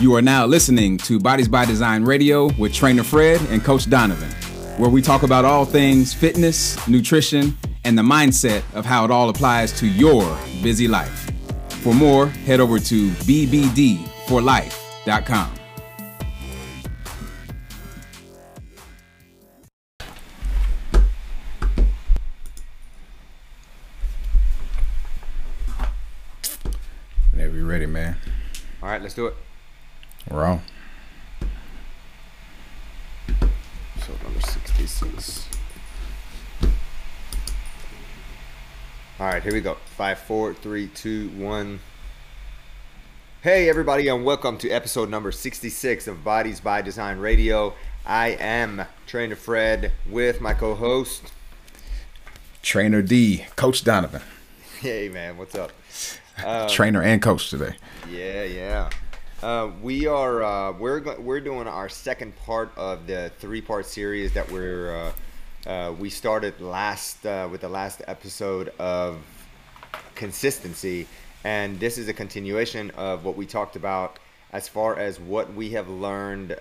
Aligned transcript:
You 0.00 0.16
are 0.16 0.22
now 0.22 0.44
listening 0.44 0.98
to 0.98 1.20
Bodies 1.20 1.46
by 1.46 1.66
Design 1.66 2.02
Radio 2.02 2.52
with 2.54 2.74
Trainer 2.74 3.04
Fred 3.04 3.40
and 3.50 3.62
Coach 3.62 3.88
Donovan, 3.88 4.28
where 4.76 4.90
we 4.90 5.00
talk 5.00 5.22
about 5.22 5.44
all 5.44 5.64
things 5.64 6.12
fitness, 6.12 6.88
nutrition, 6.88 7.56
and 7.84 7.96
the 7.96 8.02
mindset 8.02 8.64
of 8.74 8.84
how 8.84 9.04
it 9.04 9.12
all 9.12 9.28
applies 9.28 9.70
to 9.78 9.86
your 9.86 10.36
busy 10.64 10.88
life. 10.88 11.30
For 11.68 11.94
more, 11.94 12.26
head 12.26 12.58
over 12.58 12.80
to 12.80 13.10
bbdforlife.com. 13.10 15.54
Whenever 27.30 27.54
you're 27.54 27.64
ready, 27.64 27.86
man. 27.86 28.16
All 28.82 28.88
right, 28.88 29.00
let's 29.00 29.14
do 29.14 29.28
it. 29.28 29.36
We're. 30.30 30.60
So 33.28 34.12
number 34.22 34.40
66. 34.40 35.48
All 39.20 39.26
right, 39.26 39.42
here 39.42 39.52
we 39.52 39.60
go. 39.60 39.76
Five, 39.96 40.18
four, 40.18 40.54
three, 40.54 40.88
two, 40.88 41.28
one. 41.30 41.80
Hey, 43.42 43.68
everybody, 43.68 44.08
and 44.08 44.24
welcome 44.24 44.56
to 44.58 44.70
episode 44.70 45.10
number 45.10 45.30
66 45.30 46.08
of 46.08 46.24
Bodies 46.24 46.58
by 46.60 46.80
Design 46.80 47.18
Radio. 47.18 47.74
I 48.06 48.28
am 48.40 48.86
Trainer 49.06 49.36
Fred 49.36 49.92
with 50.08 50.40
my 50.40 50.54
co 50.54 50.74
host. 50.74 51.32
Trainer 52.62 53.02
D, 53.02 53.44
Coach 53.56 53.84
Donovan. 53.84 54.22
Hey, 54.80 55.10
man, 55.10 55.36
what's 55.36 55.54
up? 55.54 55.72
Uh, 56.44 56.68
Trainer 56.68 57.00
and 57.00 57.22
coach 57.22 57.48
today. 57.48 57.76
Yeah, 58.10 58.42
yeah. 58.42 58.90
Uh, 59.44 59.70
we 59.82 60.06
are 60.06 60.42
uh, 60.42 60.72
we're 60.72 61.02
we're 61.20 61.38
doing 61.38 61.68
our 61.68 61.86
second 61.86 62.34
part 62.46 62.72
of 62.78 63.06
the 63.06 63.30
three 63.40 63.60
part 63.60 63.84
series 63.84 64.32
that 64.32 64.50
we're 64.50 65.12
uh, 65.66 65.68
uh, 65.70 65.92
we 65.92 66.08
started 66.08 66.58
last 66.62 67.26
uh, 67.26 67.46
with 67.52 67.60
the 67.60 67.68
last 67.68 68.00
episode 68.06 68.72
of 68.78 69.18
consistency, 70.14 71.06
and 71.44 71.78
this 71.78 71.98
is 71.98 72.08
a 72.08 72.12
continuation 72.14 72.90
of 72.92 73.26
what 73.26 73.36
we 73.36 73.44
talked 73.44 73.76
about 73.76 74.18
as 74.54 74.66
far 74.66 74.98
as 74.98 75.20
what 75.20 75.52
we 75.52 75.68
have 75.68 75.90
learned 75.90 76.56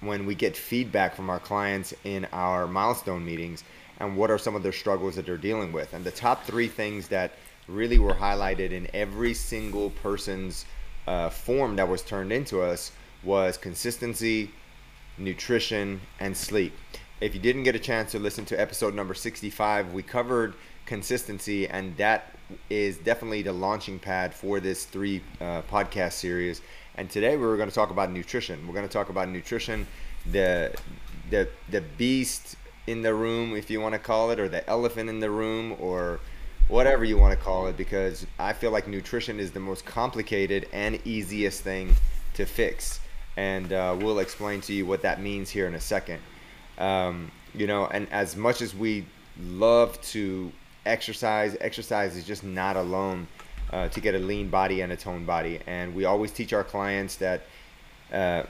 when 0.00 0.26
we 0.26 0.34
get 0.34 0.56
feedback 0.56 1.14
from 1.14 1.30
our 1.30 1.38
clients 1.38 1.94
in 2.02 2.26
our 2.32 2.66
milestone 2.66 3.24
meetings 3.24 3.62
and 4.00 4.16
what 4.16 4.32
are 4.32 4.38
some 4.38 4.56
of 4.56 4.64
their 4.64 4.72
struggles 4.72 5.14
that 5.14 5.26
they're 5.26 5.36
dealing 5.36 5.70
with. 5.70 5.94
And 5.94 6.02
the 6.02 6.10
top 6.10 6.42
three 6.42 6.66
things 6.66 7.06
that 7.06 7.34
really 7.68 8.00
were 8.00 8.14
highlighted 8.14 8.72
in 8.72 8.88
every 8.92 9.32
single 9.32 9.90
person's 9.90 10.66
uh, 11.06 11.30
form 11.30 11.76
that 11.76 11.88
was 11.88 12.02
turned 12.02 12.32
into 12.32 12.60
us 12.62 12.92
was 13.22 13.56
consistency 13.56 14.50
nutrition 15.18 16.00
and 16.20 16.36
sleep. 16.36 16.74
If 17.20 17.34
you 17.34 17.40
didn't 17.40 17.62
get 17.62 17.74
a 17.74 17.78
chance 17.78 18.12
to 18.12 18.18
listen 18.18 18.44
to 18.46 18.60
episode 18.60 18.94
number 18.94 19.14
65 19.14 19.92
we 19.92 20.02
covered 20.02 20.54
consistency 20.84 21.66
and 21.66 21.96
that 21.96 22.36
is 22.70 22.98
definitely 22.98 23.42
the 23.42 23.52
launching 23.52 23.98
pad 23.98 24.32
for 24.32 24.60
this 24.60 24.84
three 24.84 25.22
uh, 25.40 25.62
podcast 25.62 26.12
series. 26.12 26.60
And 26.96 27.10
today 27.10 27.36
we're 27.36 27.56
going 27.56 27.68
to 27.68 27.74
talk 27.74 27.90
about 27.90 28.10
nutrition. 28.12 28.66
We're 28.66 28.74
going 28.74 28.86
to 28.86 28.92
talk 28.92 29.08
about 29.08 29.28
nutrition 29.28 29.86
the 30.32 30.74
the 31.30 31.48
the 31.70 31.80
beast 31.80 32.56
in 32.86 33.02
the 33.02 33.14
room 33.14 33.56
if 33.56 33.70
you 33.70 33.80
want 33.80 33.94
to 33.94 33.98
call 33.98 34.30
it 34.30 34.38
or 34.38 34.48
the 34.48 34.68
elephant 34.68 35.08
in 35.08 35.20
the 35.20 35.30
room 35.30 35.76
or 35.80 36.20
whatever 36.68 37.04
you 37.04 37.16
want 37.16 37.36
to 37.38 37.44
call 37.44 37.68
it 37.68 37.76
because 37.76 38.26
i 38.38 38.52
feel 38.52 38.72
like 38.72 38.88
nutrition 38.88 39.38
is 39.38 39.52
the 39.52 39.60
most 39.60 39.84
complicated 39.84 40.68
and 40.72 40.98
easiest 41.04 41.62
thing 41.62 41.94
to 42.36 42.44
fix. 42.46 43.00
And 43.36 43.72
uh, 43.72 43.96
we'll 43.98 44.20
explain 44.20 44.60
to 44.62 44.72
you 44.72 44.86
what 44.86 45.02
that 45.02 45.20
means 45.20 45.50
here 45.50 45.66
in 45.66 45.74
a 45.74 45.80
second. 45.80 46.20
Um, 46.78 47.30
you 47.54 47.66
know 47.66 47.86
and 47.86 48.06
as 48.12 48.36
much 48.36 48.60
as 48.60 48.74
we 48.74 49.06
love 49.40 49.98
to 50.02 50.52
exercise 50.84 51.56
exercise 51.62 52.14
is 52.14 52.24
just 52.24 52.44
not 52.44 52.76
alone 52.76 53.26
uh, 53.72 53.88
to 53.88 54.00
get 54.00 54.14
a 54.14 54.18
lean 54.18 54.50
body 54.50 54.82
and 54.82 54.92
a 54.92 54.96
toned 54.96 55.26
body. 55.26 55.60
And 55.66 55.94
we 55.94 56.04
always 56.04 56.30
teach 56.30 56.52
our 56.52 56.64
clients 56.64 57.16
that 57.16 57.42
uh, 58.12 58.42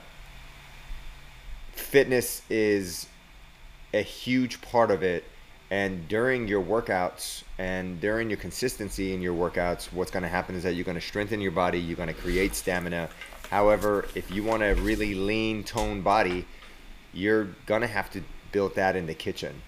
fitness 1.71 2.41
is 2.49 3.07
a 3.93 4.01
huge 4.01 4.61
part 4.61 4.91
of 4.91 5.03
it 5.03 5.23
and 5.69 6.07
during 6.07 6.47
your 6.47 6.63
workouts 6.63 7.43
and 7.57 7.99
during 7.99 8.29
your 8.29 8.37
consistency 8.37 9.13
in 9.13 9.21
your 9.21 9.33
workouts 9.33 9.91
what's 9.91 10.11
going 10.11 10.23
to 10.23 10.29
happen 10.29 10.55
is 10.55 10.63
that 10.63 10.75
you're 10.75 10.85
going 10.85 10.95
to 10.95 11.05
strengthen 11.05 11.41
your 11.41 11.51
body 11.51 11.79
you're 11.79 11.97
going 11.97 12.07
to 12.07 12.13
create 12.13 12.55
stamina. 12.55 13.09
However 13.49 14.07
if 14.15 14.31
you 14.31 14.43
want 14.43 14.63
a 14.63 14.73
really 14.75 15.15
lean 15.15 15.63
toned 15.63 16.03
body 16.03 16.45
you're 17.13 17.45
going 17.65 17.81
to 17.81 17.87
have 17.87 18.09
to 18.11 18.23
build 18.51 18.75
that 18.75 18.95
in 18.95 19.07
the 19.07 19.13
kitchen. 19.13 19.61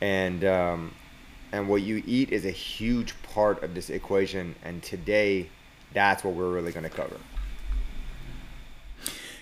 And 0.00 0.44
um, 0.44 0.94
and 1.52 1.68
what 1.68 1.82
you 1.82 2.02
eat 2.06 2.30
is 2.30 2.44
a 2.44 2.50
huge 2.50 3.14
part 3.22 3.62
of 3.62 3.74
this 3.74 3.90
equation 3.90 4.54
and 4.64 4.82
today 4.82 5.48
that's 5.92 6.24
what 6.24 6.34
we're 6.34 6.50
really 6.50 6.72
going 6.72 6.84
to 6.84 6.90
cover. 6.90 7.16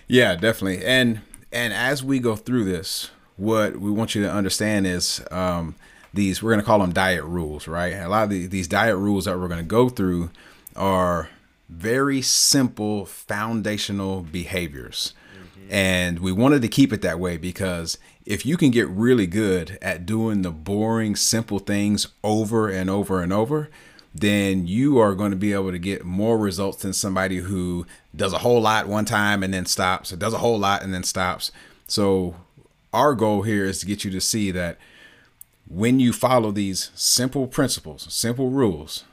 Yeah, 0.06 0.34
definitely. 0.36 0.84
And 0.84 1.22
and 1.50 1.72
as 1.72 2.04
we 2.04 2.18
go 2.18 2.36
through 2.36 2.64
this, 2.64 3.10
what 3.38 3.78
we 3.78 3.90
want 3.90 4.14
you 4.14 4.22
to 4.22 4.30
understand 4.30 4.86
is 4.86 5.24
um, 5.30 5.74
these 6.12 6.42
we're 6.42 6.50
going 6.50 6.60
to 6.60 6.66
call 6.66 6.80
them 6.80 6.92
diet 6.92 7.24
rules, 7.24 7.66
right? 7.66 7.94
A 7.94 8.08
lot 8.08 8.24
of 8.24 8.30
the, 8.30 8.46
these 8.46 8.68
diet 8.68 8.96
rules 8.96 9.24
that 9.24 9.38
we're 9.38 9.48
going 9.48 9.60
to 9.60 9.66
go 9.66 9.88
through 9.88 10.30
are 10.76 11.30
very 11.68 12.20
simple 12.20 13.06
foundational 13.06 14.22
behaviors. 14.22 15.14
And 15.70 16.20
we 16.20 16.32
wanted 16.32 16.62
to 16.62 16.68
keep 16.68 16.94
it 16.94 17.02
that 17.02 17.20
way 17.20 17.36
because 17.36 17.98
if 18.24 18.46
you 18.46 18.56
can 18.56 18.70
get 18.70 18.88
really 18.88 19.26
good 19.26 19.78
at 19.82 20.06
doing 20.06 20.40
the 20.42 20.50
boring, 20.50 21.14
simple 21.14 21.58
things 21.58 22.06
over 22.24 22.70
and 22.70 22.88
over 22.88 23.20
and 23.20 23.32
over, 23.32 23.68
then 24.14 24.66
you 24.66 24.98
are 24.98 25.14
going 25.14 25.30
to 25.30 25.36
be 25.36 25.52
able 25.52 25.70
to 25.70 25.78
get 25.78 26.04
more 26.04 26.38
results 26.38 26.82
than 26.82 26.94
somebody 26.94 27.38
who 27.38 27.86
does 28.16 28.32
a 28.32 28.38
whole 28.38 28.62
lot 28.62 28.88
one 28.88 29.04
time 29.04 29.42
and 29.42 29.52
then 29.52 29.66
stops, 29.66 30.10
it 30.10 30.18
does 30.18 30.32
a 30.32 30.38
whole 30.38 30.58
lot 30.58 30.82
and 30.82 30.94
then 30.94 31.04
stops. 31.04 31.52
So, 31.86 32.34
our 32.92 33.14
goal 33.14 33.42
here 33.42 33.64
is 33.64 33.80
to 33.80 33.86
get 33.86 34.04
you 34.04 34.10
to 34.10 34.20
see 34.20 34.50
that 34.50 34.78
when 35.68 36.00
you 36.00 36.12
follow 36.12 36.50
these 36.50 36.90
simple 36.94 37.46
principles, 37.46 38.06
simple 38.10 38.50
rules 38.50 39.04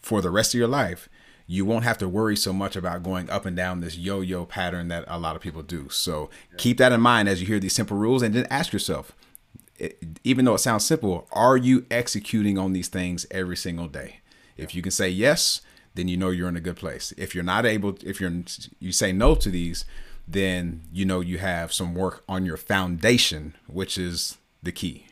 for 0.00 0.20
the 0.20 0.30
rest 0.30 0.54
of 0.54 0.58
your 0.58 0.68
life, 0.68 1.08
you 1.46 1.64
won't 1.64 1.84
have 1.84 1.98
to 1.98 2.08
worry 2.08 2.36
so 2.36 2.52
much 2.52 2.76
about 2.76 3.02
going 3.02 3.28
up 3.30 3.46
and 3.46 3.56
down 3.56 3.80
this 3.80 3.96
yo 3.96 4.20
yo 4.20 4.44
pattern 4.44 4.88
that 4.88 5.04
a 5.06 5.18
lot 5.18 5.36
of 5.36 5.42
people 5.42 5.62
do. 5.62 5.88
So, 5.90 6.30
keep 6.56 6.78
that 6.78 6.92
in 6.92 7.00
mind 7.00 7.28
as 7.28 7.40
you 7.40 7.46
hear 7.46 7.60
these 7.60 7.74
simple 7.74 7.96
rules 7.96 8.22
and 8.22 8.34
then 8.34 8.46
ask 8.50 8.72
yourself, 8.72 9.12
eh, 9.78 9.90
even 10.24 10.44
though 10.44 10.54
it 10.54 10.58
sounds 10.58 10.84
simple, 10.84 11.28
are 11.32 11.56
you 11.56 11.84
executing 11.90 12.58
on 12.58 12.72
these 12.72 12.88
things 12.88 13.26
every 13.30 13.56
single 13.56 13.88
day? 13.88 14.20
If 14.56 14.74
you 14.74 14.82
can 14.82 14.92
say 14.92 15.08
yes, 15.08 15.60
then 15.94 16.08
you 16.08 16.16
know 16.16 16.30
you're 16.30 16.48
in 16.48 16.56
a 16.56 16.60
good 16.60 16.76
place. 16.76 17.12
If 17.16 17.34
you're 17.34 17.44
not 17.44 17.66
able, 17.66 17.98
if 18.04 18.20
you're 18.20 18.32
you 18.80 18.92
say 18.92 19.12
no 19.12 19.34
to 19.34 19.50
these, 19.50 19.84
then 20.26 20.82
you 20.92 21.04
know 21.04 21.20
you 21.20 21.38
have 21.38 21.72
some 21.72 21.94
work 21.94 22.22
on 22.28 22.46
your 22.46 22.56
foundation, 22.56 23.54
which 23.66 23.98
is 23.98 24.38
the 24.62 24.72
key. 24.72 25.06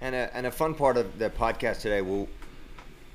And 0.00 0.14
a, 0.14 0.34
and 0.36 0.46
a 0.46 0.50
fun 0.50 0.74
part 0.74 0.96
of 0.96 1.18
the 1.18 1.30
podcast 1.30 1.80
today, 1.80 2.02
we'll, 2.02 2.28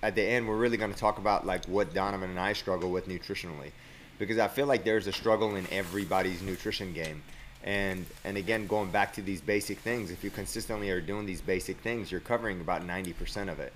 at 0.01 0.15
the 0.15 0.23
end, 0.23 0.47
we're 0.47 0.57
really 0.57 0.77
going 0.77 0.93
to 0.93 0.99
talk 0.99 1.19
about 1.19 1.45
like 1.45 1.65
what 1.65 1.93
Donovan 1.93 2.29
and 2.29 2.39
I 2.39 2.53
struggle 2.53 2.91
with 2.91 3.07
nutritionally, 3.07 3.71
because 4.17 4.39
I 4.39 4.47
feel 4.47 4.65
like 4.65 4.83
there's 4.83 5.07
a 5.07 5.11
struggle 5.11 5.55
in 5.55 5.65
everybody's 5.71 6.41
nutrition 6.41 6.93
game. 6.93 7.21
And 7.63 8.05
and 8.23 8.37
again, 8.37 8.65
going 8.65 8.89
back 8.89 9.13
to 9.13 9.21
these 9.21 9.39
basic 9.39 9.77
things, 9.79 10.09
if 10.09 10.23
you 10.23 10.31
consistently 10.31 10.89
are 10.89 11.01
doing 11.01 11.25
these 11.25 11.41
basic 11.41 11.79
things, 11.81 12.11
you're 12.11 12.19
covering 12.19 12.59
about 12.59 12.85
90% 12.85 13.51
of 13.51 13.59
it. 13.59 13.73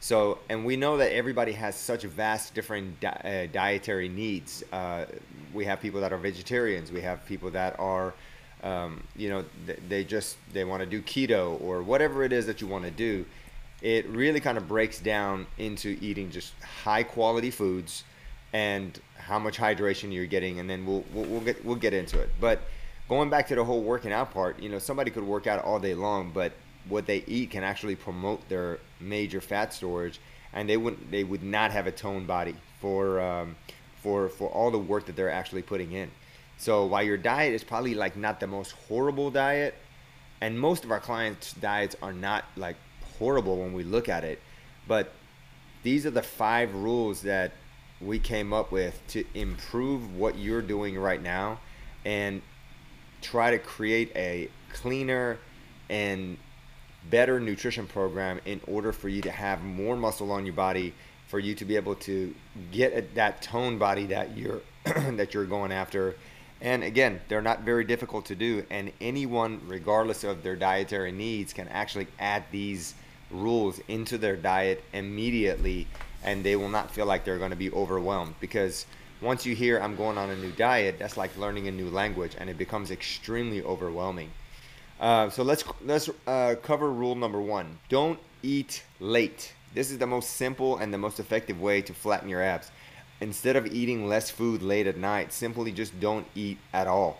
So, 0.00 0.38
and 0.48 0.64
we 0.64 0.76
know 0.76 0.98
that 0.98 1.12
everybody 1.12 1.52
has 1.52 1.74
such 1.74 2.02
vast 2.04 2.54
different 2.54 3.00
di- 3.00 3.48
uh, 3.48 3.52
dietary 3.52 4.08
needs. 4.08 4.62
Uh, 4.72 5.06
we 5.52 5.64
have 5.64 5.80
people 5.80 6.00
that 6.00 6.12
are 6.12 6.18
vegetarians. 6.18 6.92
We 6.92 7.00
have 7.00 7.24
people 7.26 7.50
that 7.52 7.78
are, 7.80 8.14
um, 8.62 9.02
you 9.16 9.28
know, 9.30 9.44
th- 9.66 9.78
they 9.88 10.04
just 10.04 10.36
they 10.52 10.64
want 10.64 10.80
to 10.80 10.86
do 10.86 11.00
keto 11.02 11.60
or 11.62 11.82
whatever 11.82 12.22
it 12.24 12.32
is 12.32 12.46
that 12.46 12.60
you 12.60 12.66
want 12.66 12.84
to 12.84 12.90
do. 12.90 13.24
It 13.82 14.06
really 14.08 14.40
kind 14.40 14.58
of 14.58 14.68
breaks 14.68 15.00
down 15.00 15.46
into 15.58 15.98
eating 16.00 16.30
just 16.30 16.52
high 16.62 17.02
quality 17.02 17.50
foods 17.50 18.04
and 18.52 18.98
how 19.18 19.38
much 19.38 19.58
hydration 19.58 20.12
you're 20.12 20.26
getting, 20.26 20.60
and 20.60 20.68
then 20.68 20.86
we'll 20.86 21.04
we'll, 21.12 21.24
we'll 21.24 21.40
get 21.40 21.64
we'll 21.64 21.76
get 21.76 21.94
into 21.94 22.20
it. 22.20 22.30
But 22.40 22.60
going 23.08 23.30
back 23.30 23.48
to 23.48 23.54
the 23.54 23.64
whole 23.64 23.82
working 23.82 24.12
out 24.12 24.32
part, 24.32 24.60
you 24.60 24.68
know, 24.68 24.78
somebody 24.78 25.10
could 25.10 25.24
work 25.24 25.46
out 25.46 25.64
all 25.64 25.78
day 25.78 25.94
long, 25.94 26.30
but 26.32 26.52
what 26.88 27.06
they 27.06 27.24
eat 27.26 27.50
can 27.50 27.64
actually 27.64 27.96
promote 27.96 28.48
their 28.48 28.78
major 29.00 29.40
fat 29.40 29.72
storage, 29.72 30.20
and 30.52 30.68
they 30.68 30.76
would 30.76 31.10
they 31.10 31.24
would 31.24 31.42
not 31.42 31.70
have 31.70 31.86
a 31.86 31.92
toned 31.92 32.26
body 32.26 32.54
for 32.80 33.20
um, 33.20 33.56
for 34.02 34.28
for 34.28 34.48
all 34.48 34.70
the 34.70 34.78
work 34.78 35.06
that 35.06 35.16
they're 35.16 35.30
actually 35.30 35.62
putting 35.62 35.92
in. 35.92 36.10
So 36.58 36.86
while 36.86 37.02
your 37.02 37.18
diet 37.18 37.52
is 37.52 37.64
probably 37.64 37.94
like 37.94 38.16
not 38.16 38.40
the 38.40 38.46
most 38.46 38.72
horrible 38.88 39.30
diet, 39.30 39.74
and 40.40 40.58
most 40.58 40.84
of 40.84 40.90
our 40.90 41.00
clients' 41.00 41.52
diets 41.54 41.96
are 42.02 42.12
not 42.12 42.44
like 42.56 42.76
horrible 43.18 43.58
when 43.58 43.72
we 43.72 43.84
look 43.84 44.08
at 44.08 44.24
it, 44.24 44.40
but 44.86 45.12
these 45.82 46.06
are 46.06 46.10
the 46.10 46.22
five 46.22 46.74
rules 46.74 47.22
that 47.22 47.52
we 48.00 48.18
came 48.18 48.52
up 48.52 48.72
with 48.72 49.00
to 49.08 49.24
improve 49.34 50.14
what 50.16 50.36
you're 50.36 50.62
doing 50.62 50.98
right 50.98 51.22
now 51.22 51.58
and 52.04 52.42
try 53.22 53.50
to 53.50 53.58
create 53.58 54.12
a 54.14 54.48
cleaner 54.72 55.38
and 55.88 56.36
better 57.10 57.40
nutrition 57.40 57.86
program 57.86 58.40
in 58.44 58.60
order 58.66 58.92
for 58.92 59.08
you 59.08 59.22
to 59.22 59.30
have 59.30 59.62
more 59.62 59.96
muscle 59.96 60.32
on 60.32 60.46
your 60.46 60.54
body 60.54 60.92
for 61.26 61.38
you 61.38 61.54
to 61.54 61.64
be 61.64 61.76
able 61.76 61.94
to 61.94 62.34
get 62.70 63.14
that 63.14 63.42
tone 63.42 63.78
body 63.78 64.06
that 64.06 64.36
you're 64.36 64.60
that 64.84 65.34
you're 65.34 65.44
going 65.44 65.72
after. 65.72 66.16
And 66.60 66.82
again 66.82 67.20
they're 67.28 67.42
not 67.42 67.62
very 67.62 67.84
difficult 67.84 68.26
to 68.26 68.34
do 68.34 68.64
and 68.70 68.92
anyone 69.00 69.60
regardless 69.66 70.24
of 70.24 70.42
their 70.42 70.56
dietary 70.56 71.12
needs 71.12 71.52
can 71.52 71.68
actually 71.68 72.06
add 72.18 72.44
these 72.50 72.94
rules 73.30 73.80
into 73.88 74.16
their 74.18 74.36
diet 74.36 74.82
immediately 74.92 75.86
and 76.22 76.44
they 76.44 76.56
will 76.56 76.68
not 76.68 76.90
feel 76.90 77.06
like 77.06 77.24
they're 77.24 77.38
going 77.38 77.50
to 77.50 77.56
be 77.56 77.70
overwhelmed. 77.72 78.34
Because 78.40 78.86
once 79.20 79.44
you 79.44 79.54
hear 79.54 79.78
I'm 79.78 79.96
going 79.96 80.16
on 80.16 80.30
a 80.30 80.36
new 80.36 80.52
diet 80.52 80.98
that's 80.98 81.16
like 81.16 81.36
learning 81.36 81.68
a 81.68 81.72
new 81.72 81.90
language 81.90 82.36
and 82.38 82.48
it 82.48 82.56
becomes 82.56 82.90
extremely 82.90 83.62
overwhelming 83.62 84.30
uh, 85.00 85.28
so 85.30 85.42
let's 85.42 85.64
let's 85.84 86.08
uh, 86.26 86.54
cover 86.62 86.90
rule 86.90 87.14
number 87.14 87.40
one 87.40 87.78
don't 87.88 88.18
eat 88.42 88.82
late 89.00 89.52
this 89.74 89.90
is 89.90 89.98
the 89.98 90.06
most 90.06 90.30
simple 90.30 90.78
and 90.78 90.92
the 90.92 90.98
most 90.98 91.20
effective 91.20 91.60
way 91.60 91.82
to 91.82 91.92
flatten 91.92 92.28
your 92.28 92.42
abs 92.42 92.70
instead 93.20 93.56
of 93.56 93.66
eating 93.66 94.08
less 94.08 94.30
food 94.30 94.62
late 94.62 94.86
at 94.86 94.96
night 94.96 95.32
simply 95.32 95.72
just 95.72 95.98
don't 96.00 96.26
eat 96.34 96.58
at 96.72 96.86
all 96.86 97.18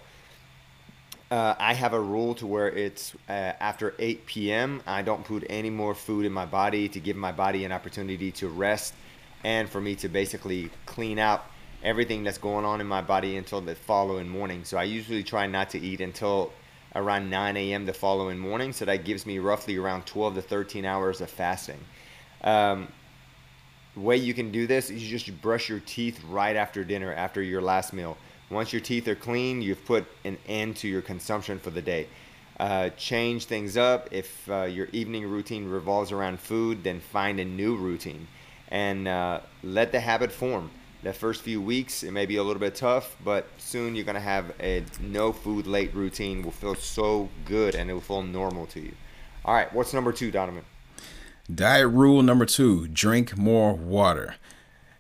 uh, 1.31 1.55
I 1.59 1.75
have 1.75 1.93
a 1.93 2.01
rule 2.01 2.35
to 2.37 2.47
where 2.47 2.69
it's 2.69 3.15
uh, 3.29 3.33
after 3.33 3.95
8 3.99 4.27
p.m. 4.27 4.81
I 4.87 5.03
don't 5.03 5.25
put 5.25 5.45
any 5.51 5.71
more 5.71 5.93
food 5.95 6.25
in 6.25 6.33
my 6.33 6.47
body 6.47 6.89
to 6.91 7.01
give 7.01 7.17
my 7.17 7.33
body 7.33 7.65
an 7.65 7.73
opportunity 7.73 8.31
to 8.33 8.49
rest 8.49 8.95
and 9.43 9.69
for 9.69 9.81
me 9.81 9.97
to 9.97 10.09
basically 10.09 10.71
clean 10.87 11.19
out 11.19 11.45
everything 11.83 12.25
that's 12.25 12.39
going 12.39 12.65
on 12.65 12.81
in 12.81 12.87
my 12.87 13.03
body 13.03 13.37
until 13.37 13.61
the 13.61 13.75
following 13.75 14.29
morning. 14.29 14.65
So 14.65 14.77
I 14.77 14.85
usually 14.85 15.23
try 15.23 15.47
not 15.47 15.71
to 15.71 15.81
eat 15.81 16.01
until 16.01 16.53
around 16.97 17.31
9 17.31 17.57
a.m. 17.57 17.87
the 17.87 17.93
following 17.93 18.39
morning. 18.39 18.73
So 18.73 18.85
that 18.87 19.05
gives 19.05 19.27
me 19.27 19.39
roughly 19.39 19.77
around 19.77 20.07
12 20.07 20.37
to 20.37 20.43
13 20.43 20.85
hours 20.85 21.21
of 21.21 21.31
fasting. 21.31 21.79
Um, 22.43 22.89
way 23.95 24.17
you 24.17 24.35
can 24.35 24.51
do 24.51 24.67
this 24.67 24.91
is 24.91 25.03
you 25.03 25.09
just 25.09 25.41
brush 25.41 25.69
your 25.69 25.81
teeth 25.81 26.23
right 26.29 26.57
after 26.57 26.85
dinner, 26.85 27.13
after 27.13 27.43
your 27.43 27.63
last 27.63 27.93
meal. 27.93 28.17
Once 28.51 28.73
your 28.73 28.81
teeth 28.81 29.09
are 29.09 29.15
clean, 29.15 29.61
you've 29.61 29.85
put 29.85 30.07
an 30.25 30.39
end 30.49 30.77
to 30.77 30.89
your 30.89 31.03
consumption 31.03 31.59
for 31.59 31.71
the 31.71 31.83
day. 31.83 32.07
Uh, 32.59 32.89
change 32.91 33.45
things 33.45 33.77
up. 33.77 34.09
If 34.13 34.49
uh, 34.49 34.63
your 34.63 34.87
evening 34.93 35.29
routine 35.29 35.69
revolves 35.69 36.13
around 36.13 36.41
food, 36.41 36.83
then 36.83 37.01
find 37.01 37.39
a 37.41 37.45
new 37.45 37.77
routine 37.77 38.27
and 38.69 39.07
uh, 39.07 39.41
let 39.63 39.93
the 39.93 40.01
habit 40.01 40.33
form. 40.33 40.71
The 41.03 41.13
first 41.13 41.43
few 41.43 41.61
weeks, 41.61 42.03
it 42.03 42.13
may 42.13 42.27
be 42.27 42.37
a 42.37 42.43
little 42.43 42.61
bit 42.61 42.75
tough, 42.75 43.17
but 43.25 43.47
soon 43.59 43.95
you're 43.95 44.05
going 44.05 44.17
to 44.17 44.21
have 44.21 44.53
a 44.61 44.85
no 45.01 45.33
food 45.33 45.67
late 45.67 45.95
routine. 45.95 46.43
will 46.43 46.51
feel 46.51 46.75
so 46.75 47.29
good 47.45 47.75
and 47.75 47.91
it 47.91 47.93
will 47.93 48.01
feel 48.01 48.23
normal 48.23 48.67
to 48.67 48.81
you. 48.81 48.93
All 49.45 49.55
right, 49.55 49.73
what's 49.73 49.93
number 49.93 50.13
two, 50.13 50.31
Donovan? 50.31 50.65
Diet 51.55 51.89
rule 51.89 52.23
number 52.23 52.45
two 52.45 52.89
drink 52.89 53.37
more 53.37 53.73
water. 53.73 54.35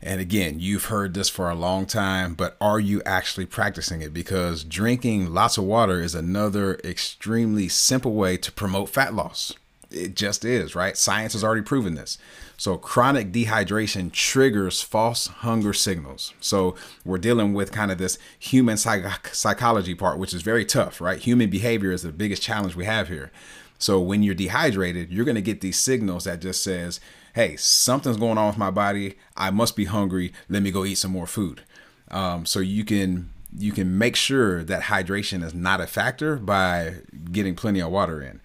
And 0.00 0.20
again, 0.20 0.60
you've 0.60 0.84
heard 0.84 1.14
this 1.14 1.28
for 1.28 1.50
a 1.50 1.54
long 1.54 1.87
time, 1.87 2.34
but 2.34 2.56
are 2.60 2.78
you 2.78 3.02
actually 3.04 3.46
practicing 3.46 4.02
it? 4.02 4.14
Because 4.14 4.62
drinking 4.62 5.32
lots 5.34 5.58
of 5.58 5.64
water 5.64 6.00
is 6.00 6.14
another 6.14 6.76
extremely 6.84 7.69
simple 7.69 8.12
way 8.12 8.37
to 8.37 8.52
promote 8.52 8.90
fat 8.90 9.14
loss. 9.14 9.54
It 9.90 10.16
just 10.16 10.44
is, 10.44 10.74
right? 10.74 10.96
Science 10.96 11.34
has 11.34 11.44
already 11.44 11.62
proven 11.62 11.94
this. 11.94 12.18
So, 12.56 12.76
chronic 12.76 13.32
dehydration 13.32 14.10
triggers 14.10 14.82
false 14.82 15.26
hunger 15.26 15.72
signals. 15.72 16.32
So, 16.40 16.74
we're 17.04 17.18
dealing 17.18 17.54
with 17.54 17.70
kind 17.70 17.90
of 17.92 17.98
this 17.98 18.18
human 18.38 18.76
psych- 18.76 19.34
psychology 19.34 19.94
part, 19.94 20.18
which 20.18 20.34
is 20.34 20.42
very 20.42 20.64
tough, 20.64 21.00
right? 21.00 21.18
Human 21.18 21.50
behavior 21.50 21.92
is 21.92 22.02
the 22.02 22.12
biggest 22.12 22.42
challenge 22.42 22.74
we 22.74 22.84
have 22.86 23.08
here. 23.08 23.30
So, 23.78 24.00
when 24.00 24.22
you're 24.22 24.34
dehydrated, 24.34 25.12
you're 25.12 25.24
going 25.24 25.34
to 25.36 25.42
get 25.42 25.60
these 25.60 25.78
signals 25.78 26.24
that 26.24 26.40
just 26.40 26.64
says, 26.64 26.98
hey, 27.36 27.54
something's 27.56 28.16
going 28.16 28.38
on 28.38 28.48
with 28.48 28.58
my 28.58 28.70
body. 28.70 29.16
I 29.36 29.50
must 29.50 29.76
be 29.76 29.84
hungry. 29.84 30.32
Let 30.48 30.62
me 30.62 30.70
go 30.70 30.86
eat 30.86 30.94
some 30.96 31.12
more 31.12 31.26
food. 31.26 31.62
Um, 32.10 32.46
so 32.46 32.60
you 32.60 32.84
can 32.84 33.30
you 33.56 33.72
can 33.72 33.96
make 33.96 34.16
sure 34.16 34.64
that 34.64 34.84
hydration 34.84 35.42
is 35.42 35.54
not 35.54 35.80
a 35.80 35.86
factor 35.86 36.36
by 36.36 36.96
getting 37.30 37.54
plenty 37.54 37.80
of 37.80 37.90
water 37.90 38.22
in. 38.22 38.40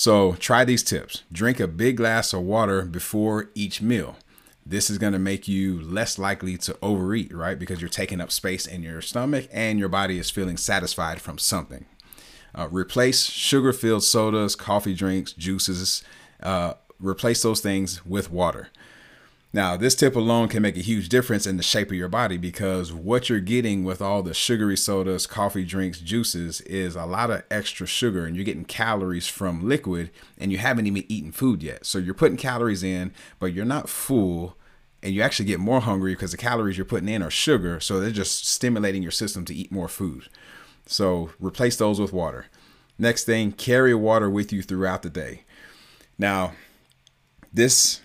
So 0.00 0.34
try 0.34 0.64
these 0.64 0.84
tips. 0.84 1.24
Drink 1.32 1.58
a 1.58 1.66
big 1.66 1.96
glass 1.96 2.32
of 2.32 2.42
water 2.42 2.82
before 2.82 3.50
each 3.56 3.82
meal. 3.82 4.14
This 4.64 4.90
is 4.90 4.96
going 4.96 5.12
to 5.12 5.18
make 5.18 5.48
you 5.48 5.80
less 5.80 6.20
likely 6.20 6.56
to 6.58 6.78
overeat, 6.80 7.34
right? 7.34 7.58
Because 7.58 7.80
you're 7.80 7.90
taking 7.90 8.20
up 8.20 8.30
space 8.30 8.64
in 8.64 8.84
your 8.84 9.00
stomach 9.02 9.48
and 9.50 9.76
your 9.76 9.88
body 9.88 10.20
is 10.20 10.30
feeling 10.30 10.56
satisfied 10.56 11.20
from 11.20 11.36
something. 11.36 11.84
Uh, 12.54 12.68
replace 12.70 13.24
sugar 13.24 13.72
filled 13.72 14.04
sodas, 14.04 14.54
coffee 14.54 14.94
drinks, 14.94 15.32
juices, 15.32 16.04
uh, 16.44 16.74
replace 17.00 17.42
those 17.42 17.60
things 17.60 18.06
with 18.06 18.30
water. 18.30 18.68
Now, 19.50 19.78
this 19.78 19.94
tip 19.94 20.14
alone 20.14 20.48
can 20.48 20.60
make 20.60 20.76
a 20.76 20.82
huge 20.82 21.08
difference 21.08 21.46
in 21.46 21.56
the 21.56 21.62
shape 21.62 21.88
of 21.88 21.96
your 21.96 22.08
body 22.08 22.36
because 22.36 22.92
what 22.92 23.30
you're 23.30 23.40
getting 23.40 23.82
with 23.82 24.02
all 24.02 24.22
the 24.22 24.34
sugary 24.34 24.76
sodas, 24.76 25.26
coffee 25.26 25.64
drinks, 25.64 26.00
juices 26.00 26.60
is 26.62 26.94
a 26.94 27.06
lot 27.06 27.30
of 27.30 27.44
extra 27.50 27.86
sugar 27.86 28.26
and 28.26 28.36
you're 28.36 28.44
getting 28.44 28.66
calories 28.66 29.26
from 29.26 29.66
liquid 29.66 30.10
and 30.36 30.52
you 30.52 30.58
haven't 30.58 30.86
even 30.86 31.04
eaten 31.08 31.32
food 31.32 31.62
yet. 31.62 31.86
So 31.86 31.96
you're 31.96 32.12
putting 32.12 32.36
calories 32.36 32.82
in, 32.82 33.10
but 33.38 33.54
you're 33.54 33.64
not 33.64 33.88
full 33.88 34.58
and 35.02 35.14
you 35.14 35.22
actually 35.22 35.46
get 35.46 35.60
more 35.60 35.80
hungry 35.80 36.12
because 36.12 36.32
the 36.32 36.36
calories 36.36 36.76
you're 36.76 36.84
putting 36.84 37.08
in 37.08 37.22
are 37.22 37.30
sugar. 37.30 37.80
So 37.80 38.00
they're 38.00 38.10
just 38.10 38.46
stimulating 38.46 39.02
your 39.02 39.12
system 39.12 39.46
to 39.46 39.54
eat 39.54 39.72
more 39.72 39.88
food. 39.88 40.28
So 40.84 41.30
replace 41.40 41.76
those 41.76 41.98
with 41.98 42.12
water. 42.12 42.46
Next 42.98 43.24
thing, 43.24 43.52
carry 43.52 43.94
water 43.94 44.28
with 44.28 44.52
you 44.52 44.60
throughout 44.60 45.02
the 45.02 45.10
day. 45.10 45.44
Now, 46.18 46.52
this 47.52 48.02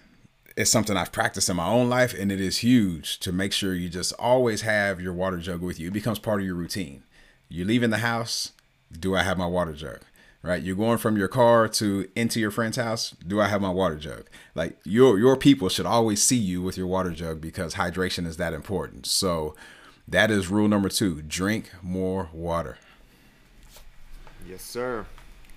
is 0.56 0.70
something 0.70 0.96
I've 0.96 1.12
practiced 1.12 1.50
in 1.50 1.56
my 1.56 1.68
own 1.68 1.90
life, 1.90 2.14
and 2.14 2.32
it 2.32 2.40
is 2.40 2.60
huge 2.60 3.20
to 3.20 3.32
make 3.32 3.54
sure 3.54 3.74
you 3.74 3.90
just 3.90 4.14
always 4.20 4.62
have 4.62 5.02
your 5.02 5.14
water 5.14 5.38
jug 5.38 5.62
with 5.62 5.80
you. 5.80 5.88
It 5.88 5.94
becomes 5.94 6.20
part 6.20 6.42
of 6.42 6.46
your 6.46 6.56
routine. 6.56 7.04
You 7.50 7.66
leave 7.66 7.84
in 7.84 7.90
the 7.90 7.98
house, 7.98 8.52
do 8.92 9.16
I 9.16 9.24
have 9.24 9.38
my 9.38 9.46
water 9.46 9.74
jug? 9.74 10.02
Right? 10.42 10.62
You're 10.62 10.76
going 10.76 10.98
from 10.98 11.16
your 11.16 11.30
car 11.30 11.70
to 11.70 12.10
into 12.16 12.40
your 12.40 12.52
friend's 12.52 12.76
house, 12.76 13.12
do 13.26 13.40
I 13.40 13.48
have 13.48 13.62
my 13.62 13.70
water 13.70 13.96
jug? 13.96 14.26
Like 14.56 14.78
your 14.84 15.18
your 15.18 15.38
people 15.38 15.70
should 15.70 15.86
always 15.86 16.22
see 16.22 16.36
you 16.36 16.62
with 16.62 16.78
your 16.78 16.88
water 16.88 17.12
jug 17.12 17.40
because 17.40 17.76
hydration 17.76 18.28
is 18.28 18.36
that 18.38 18.54
important. 18.54 19.06
So 19.06 19.56
that 20.06 20.30
is 20.30 20.50
rule 20.50 20.68
number 20.68 20.90
2, 20.90 21.22
drink 21.22 21.72
more 21.82 22.30
water. 22.34 22.78
Yes, 24.46 24.62
sir. 24.62 25.06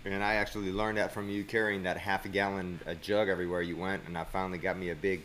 And 0.07 0.23
I 0.23 0.35
actually 0.35 0.71
learned 0.71 0.99
that 0.99 1.13
from 1.13 1.29
you 1.29 1.43
carrying 1.43 1.83
that 1.83 1.97
half 1.97 2.25
a 2.25 2.29
gallon 2.29 2.79
a 2.87 2.95
jug 2.95 3.29
everywhere 3.29 3.61
you 3.61 3.77
went. 3.77 4.05
And 4.07 4.17
I 4.17 4.23
finally 4.25 4.59
got 4.59 4.79
me 4.79 4.91
a 4.91 4.95
big, 4.95 5.23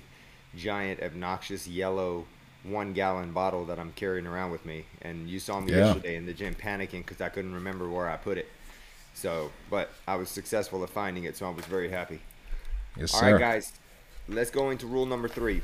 giant, 0.56 1.02
obnoxious 1.02 1.68
yellow 1.68 2.26
one 2.64 2.94
gallon 2.94 3.32
bottle 3.32 3.66
that 3.66 3.80
I'm 3.80 3.92
carrying 3.94 4.26
around 4.26 4.52
with 4.52 4.66
me. 4.66 4.86
And 5.04 5.30
you 5.30 5.40
saw 5.40 5.60
me 5.60 5.72
yeah. 5.72 5.86
yesterday 5.86 6.16
in 6.16 6.26
the 6.26 6.34
gym 6.34 6.56
panicking 6.56 7.06
because 7.06 7.22
I 7.22 7.30
couldn't 7.30 7.54
remember 7.54 7.88
where 7.90 8.10
I 8.10 8.18
put 8.18 8.38
it. 8.40 8.48
So, 9.14 9.52
but 9.70 9.90
I 10.08 10.16
was 10.16 10.30
successful 10.30 10.84
at 10.84 10.90
finding 10.90 11.26
it, 11.26 11.38
so 11.38 11.46
I 11.46 11.50
was 11.50 11.66
very 11.66 11.90
happy. 11.90 12.20
Yes, 12.98 13.14
All 13.14 13.20
sir. 13.20 13.34
Right, 13.34 13.40
guys, 13.40 13.74
let's 14.28 14.50
go 14.50 14.70
into 14.72 14.88
rule 14.88 15.06
number 15.06 15.28
three 15.28 15.62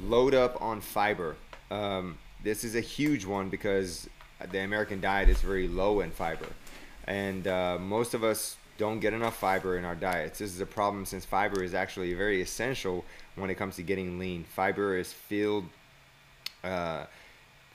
load 0.00 0.34
up 0.34 0.60
on 0.60 0.80
fiber. 0.80 1.36
Um, 1.70 2.18
this 2.42 2.64
is 2.64 2.76
a 2.76 2.80
huge 2.80 3.24
one 3.24 3.48
because 3.48 4.08
the 4.50 4.60
American 4.60 5.00
diet 5.00 5.28
is 5.28 5.40
very 5.40 5.68
low 5.68 6.00
in 6.00 6.10
fiber 6.10 6.46
and 7.06 7.46
uh, 7.46 7.78
most 7.80 8.14
of 8.14 8.24
us 8.24 8.56
don't 8.78 9.00
get 9.00 9.12
enough 9.12 9.36
fiber 9.36 9.76
in 9.78 9.84
our 9.84 9.94
diets. 9.94 10.38
This 10.38 10.52
is 10.54 10.60
a 10.60 10.66
problem 10.66 11.04
since 11.04 11.24
fiber 11.24 11.62
is 11.62 11.74
actually 11.74 12.14
very 12.14 12.40
essential 12.40 13.04
when 13.36 13.50
it 13.50 13.54
comes 13.54 13.76
to 13.76 13.82
getting 13.82 14.18
lean. 14.18 14.44
Fiber 14.44 14.96
is 14.96 15.12
filled. 15.12 15.64
Uh, 16.64 17.04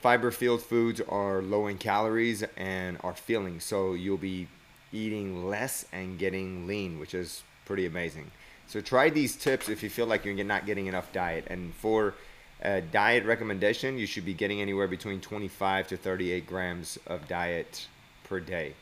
fiber 0.00 0.30
filled 0.30 0.62
foods 0.62 1.00
are 1.08 1.40
low 1.42 1.66
in 1.66 1.78
calories 1.78 2.44
and 2.56 2.98
are 3.02 3.14
filling, 3.14 3.60
so 3.60 3.94
you'll 3.94 4.16
be 4.16 4.48
eating 4.92 5.46
less 5.46 5.84
and 5.92 6.18
getting 6.18 6.66
lean, 6.66 6.98
which 6.98 7.14
is 7.14 7.42
pretty 7.64 7.86
amazing. 7.86 8.30
So 8.66 8.80
try 8.80 9.08
these 9.08 9.36
tips 9.36 9.68
if 9.68 9.82
you 9.82 9.88
feel 9.88 10.06
like 10.06 10.24
you're 10.24 10.44
not 10.44 10.66
getting 10.66 10.86
enough 10.86 11.12
diet. 11.12 11.44
And 11.48 11.72
for 11.74 12.14
a 12.60 12.80
diet 12.80 13.24
recommendation, 13.24 13.98
you 13.98 14.06
should 14.06 14.24
be 14.24 14.34
getting 14.34 14.60
anywhere 14.60 14.88
between 14.88 15.20
25 15.20 15.88
to 15.88 15.96
38 15.96 16.46
grams 16.46 16.98
of 17.06 17.28
diet 17.28 17.86
per 18.24 18.40
day. 18.40 18.74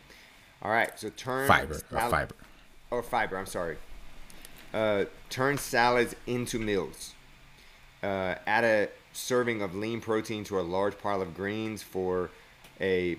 All 0.63 0.71
right, 0.71 0.99
so 0.99 1.11
turn 1.11 1.47
fiber 1.47 1.81
or 1.93 2.11
fiber 2.11 2.35
or 2.91 3.03
fiber. 3.03 3.37
I'm 3.37 3.47
sorry. 3.47 3.77
Uh, 4.73 5.05
turn 5.31 5.59
salads 5.59 6.15
into 6.27 6.59
meals. 6.59 7.15
Uh, 8.03 8.35
add 8.47 8.65
a 8.65 8.89
serving 9.13 9.63
of 9.63 9.75
lean 9.75 10.01
protein 10.01 10.45
to 10.45 10.61
a 10.61 10.63
large 10.63 10.99
pile 10.99 11.23
of 11.23 11.35
greens 11.35 11.83
for 11.83 12.31
a 12.81 13.17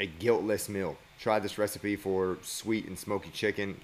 a 0.00 0.06
guiltless 0.06 0.68
meal. 0.68 0.96
Try 1.18 1.38
this 1.38 1.58
recipe 1.58 1.96
for 1.96 2.38
sweet 2.42 2.86
and 2.86 2.98
smoky 2.98 3.30
chicken, 3.30 3.80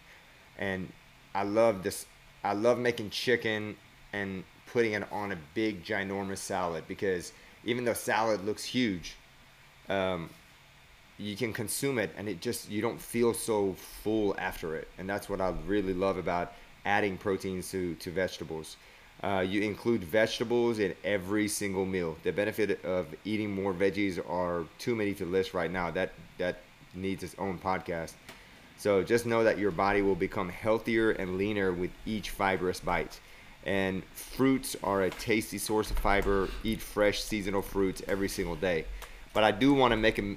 and 0.59 0.93
I 1.35 1.45
love 1.45 1.83
this. 1.83 2.07
I 2.45 2.53
love 2.53 2.79
making 2.79 3.11
chicken 3.11 3.77
and 4.13 4.45
putting 4.67 4.93
it 4.93 5.11
on 5.13 5.33
a 5.33 5.39
big 5.55 5.85
ginormous 5.85 6.39
salad 6.39 6.85
because 6.89 7.33
even 7.65 7.85
though 7.85 7.95
salad 7.95 8.45
looks 8.45 8.65
huge, 8.65 9.17
um, 9.89 10.31
you 11.19 11.37
can 11.37 11.53
consume 11.53 11.99
it 11.99 12.11
and 12.17 12.29
it 12.29 12.41
just 12.41 12.71
you 12.71 12.81
don't 12.81 13.01
feel 13.01 13.35
so 13.35 13.75
full 14.03 14.35
after 14.39 14.77
it. 14.77 14.89
And 14.99 15.09
that's 15.09 15.29
what 15.29 15.41
i 15.41 15.53
really 15.67 15.95
love 15.95 16.17
about 16.17 16.53
adding 16.87 17.19
proteins 17.19 17.71
to, 17.73 17.95
to 17.97 18.11
vegetables. 18.11 18.77
Uh, 19.23 19.45
you 19.47 19.63
include 19.63 20.05
vegetables 20.05 20.79
in 20.79 20.95
every 21.03 21.49
single 21.49 21.85
meal. 21.85 22.17
The 22.23 22.33
benefit 22.33 22.85
of 22.85 23.07
eating 23.25 23.51
more 23.51 23.75
veggies 23.75 24.19
are 24.31 24.65
too 24.79 24.95
many 24.95 25.13
to 25.15 25.27
list 25.27 25.55
right 25.55 25.71
now. 25.71 25.91
That 25.91 26.13
that 26.39 26.61
needs 26.95 27.25
its 27.25 27.35
own 27.37 27.59
podcast. 27.59 28.13
So 28.77 29.03
just 29.03 29.27
know 29.27 29.43
that 29.43 29.59
your 29.59 29.73
body 29.73 30.03
will 30.03 30.15
become 30.15 30.49
healthier 30.49 31.11
and 31.11 31.37
leaner 31.37 31.73
with 31.73 31.91
each 32.07 32.31
fibrous 32.31 32.79
bite. 32.79 33.19
And 33.67 34.05
fruits 34.15 34.77
are 34.85 35.03
a 35.03 35.11
tasty 35.11 35.59
source 35.59 35.91
of 35.91 35.99
fiber. 35.99 36.49
Eat 36.63 36.81
fresh 36.81 37.21
seasonal 37.21 37.61
fruits 37.61 38.03
every 38.07 38.29
single 38.29 38.55
day. 38.55 38.85
But 39.35 39.43
i 39.43 39.51
do 39.51 39.75
want 39.75 39.91
to 39.91 39.97
make 39.97 40.19
a 40.19 40.37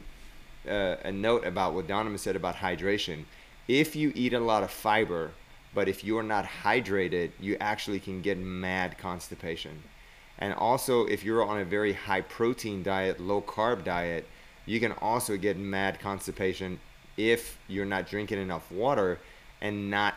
uh, 0.68 0.96
a 1.04 1.12
note 1.12 1.46
about 1.46 1.74
what 1.74 1.88
Donovan 1.88 2.18
said 2.18 2.36
about 2.36 2.56
hydration. 2.56 3.26
If 3.68 3.96
you 3.96 4.12
eat 4.16 4.34
a 4.34 4.40
lot 4.40 4.64
of 4.64 4.72
fiber, 4.72 5.32
but 5.74 5.88
if 5.88 6.04
you're 6.04 6.24
not 6.24 6.46
hydrated, 6.64 7.32
you 7.40 7.58
actually 7.60 8.00
can 8.00 8.22
get 8.22 8.38
mad 8.38 8.98
constipation. 8.98 9.84
And 10.40 10.54
also, 10.54 11.06
if 11.06 11.24
you're 11.24 11.44
on 11.44 11.60
a 11.60 11.66
very 11.66 11.94
high 11.94 12.22
protein 12.22 12.84
diet, 12.84 13.20
low 13.20 13.42
carb 13.42 13.84
diet, 13.84 14.28
you 14.66 14.80
can 14.80 14.92
also 14.94 15.38
get 15.38 15.58
mad 15.58 16.00
constipation 16.00 16.80
if 17.18 17.58
you're 17.68 17.86
not 17.86 18.08
drinking 18.08 18.40
enough 18.40 18.72
water 18.72 19.20
and 19.62 19.90
not 19.90 20.16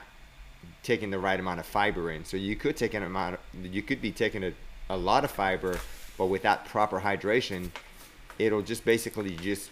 taking 0.82 1.10
the 1.10 1.18
right 1.18 1.38
amount 1.38 1.60
of 1.60 1.66
fiber 1.66 2.10
in. 2.10 2.24
So 2.24 2.36
you 2.36 2.56
could 2.56 2.76
take 2.76 2.94
an 2.94 3.02
amount, 3.02 3.38
you 3.62 3.82
could 3.82 4.00
be 4.00 4.12
taking 4.12 4.44
a, 4.44 4.52
a 4.88 4.96
lot 4.96 5.24
of 5.24 5.30
fiber, 5.30 5.78
but 6.16 6.26
without 6.26 6.64
proper 6.66 7.00
hydration, 7.00 7.70
it'll 8.38 8.62
just 8.62 8.84
basically 8.84 9.36
just 9.36 9.70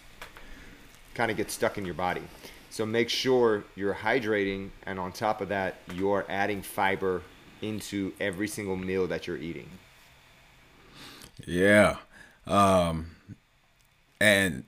kind 1.13 1.31
of 1.31 1.37
get 1.37 1.51
stuck 1.51 1.77
in 1.77 1.85
your 1.85 1.93
body. 1.93 2.23
So 2.69 2.85
make 2.85 3.09
sure 3.09 3.63
you're 3.75 3.93
hydrating, 3.93 4.69
and 4.85 4.99
on 4.99 5.11
top 5.11 5.41
of 5.41 5.49
that, 5.49 5.75
you're 5.93 6.25
adding 6.27 6.61
fiber 6.61 7.21
into 7.61 8.13
every 8.19 8.47
single 8.47 8.75
meal 8.75 9.05
that 9.07 9.27
you're 9.27 9.37
eating. 9.37 9.69
Yeah. 11.45 11.97
Um, 12.47 13.15
and 14.19 14.63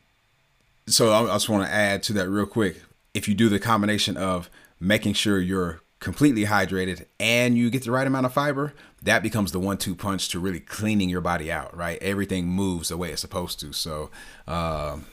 so 0.88 1.12
I 1.14 1.25
just 1.34 1.50
want 1.50 1.66
to 1.68 1.74
add 1.74 2.04
to 2.04 2.14
that 2.14 2.30
real 2.30 2.46
quick. 2.46 2.82
If 3.14 3.28
you 3.28 3.34
do 3.34 3.50
the 3.50 3.60
combination 3.60 4.18
of 4.18 4.50
making 4.80 5.14
sure 5.14 5.40
you're 5.40 5.82
completely 6.00 6.46
hydrated 6.46 7.06
and 7.20 7.58
you 7.58 7.70
get 7.70 7.84
the 7.84 7.92
right 7.92 8.06
amount 8.06 8.25
of 8.25 8.34
fiber, 8.34 8.74
that 9.02 9.24
becomes 9.24 9.52
the 9.52 9.60
one 9.60 9.78
two 9.78 9.96
punch 9.96 10.30
to 10.30 10.40
really 10.40 10.60
cleaning 10.60 11.10
your 11.10 11.22
body 11.22 11.52
out, 11.52 11.75
right? 11.75 11.98
Everything 12.02 12.48
moves 12.48 12.90
the 12.90 12.98
way 12.98 13.12
it's 13.12 13.22
supposed 13.22 13.60
to. 13.62 13.74
So, 13.74 14.12
um, 14.48 15.06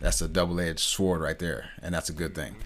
that's 0.00 0.20
a 0.20 0.28
double 0.28 0.60
edged 0.60 0.80
sword 0.80 1.20
right 1.20 1.38
there, 1.38 1.70
and 1.82 1.94
that's 1.94 2.08
a 2.08 2.14
good 2.14 2.34
thing. 2.34 2.56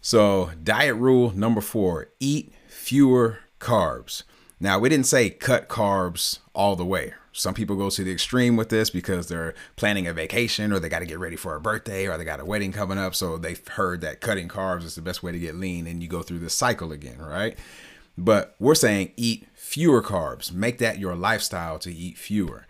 So, 0.00 0.50
diet 0.62 0.96
rule 0.96 1.32
number 1.34 1.60
four 1.60 2.08
eat 2.20 2.52
fewer 2.68 3.40
carbs. 3.60 4.22
Now, 4.60 4.78
we 4.78 4.88
didn't 4.88 5.06
say 5.06 5.30
cut 5.30 5.68
carbs 5.68 6.38
all 6.54 6.76
the 6.76 6.84
way. 6.84 7.14
Some 7.32 7.54
people 7.54 7.76
go 7.76 7.88
to 7.88 8.02
the 8.02 8.10
extreme 8.10 8.56
with 8.56 8.68
this 8.68 8.90
because 8.90 9.28
they're 9.28 9.54
planning 9.76 10.08
a 10.08 10.12
vacation 10.12 10.72
or 10.72 10.80
they 10.80 10.88
got 10.88 10.98
to 11.00 11.06
get 11.06 11.20
ready 11.20 11.36
for 11.36 11.54
a 11.54 11.60
birthday 11.60 12.08
or 12.08 12.18
they 12.18 12.24
got 12.24 12.40
a 12.40 12.44
wedding 12.44 12.72
coming 12.72 12.98
up. 12.98 13.14
So 13.14 13.38
they've 13.38 13.66
heard 13.68 14.00
that 14.00 14.20
cutting 14.20 14.48
carbs 14.48 14.82
is 14.82 14.96
the 14.96 15.02
best 15.02 15.22
way 15.22 15.30
to 15.30 15.38
get 15.38 15.54
lean 15.54 15.86
and 15.86 16.02
you 16.02 16.08
go 16.08 16.22
through 16.22 16.40
this 16.40 16.54
cycle 16.54 16.90
again, 16.90 17.18
right? 17.18 17.56
But 18.16 18.56
we're 18.58 18.74
saying 18.74 19.12
eat 19.16 19.46
fewer 19.54 20.02
carbs. 20.02 20.52
Make 20.52 20.78
that 20.78 20.98
your 20.98 21.14
lifestyle 21.14 21.78
to 21.78 21.92
eat 21.92 22.18
fewer. 22.18 22.66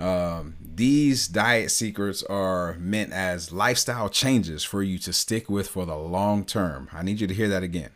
Um, 0.00 0.56
these 0.62 1.28
diet 1.28 1.70
secrets 1.70 2.22
are 2.22 2.74
meant 2.78 3.12
as 3.12 3.52
lifestyle 3.52 4.08
changes 4.08 4.64
for 4.64 4.82
you 4.82 4.98
to 4.98 5.12
stick 5.12 5.50
with 5.50 5.68
for 5.68 5.84
the 5.84 5.96
long 5.96 6.44
term. 6.44 6.88
I 6.92 7.02
need 7.02 7.20
you 7.20 7.26
to 7.26 7.34
hear 7.34 7.48
that 7.48 7.62
again. 7.62 7.90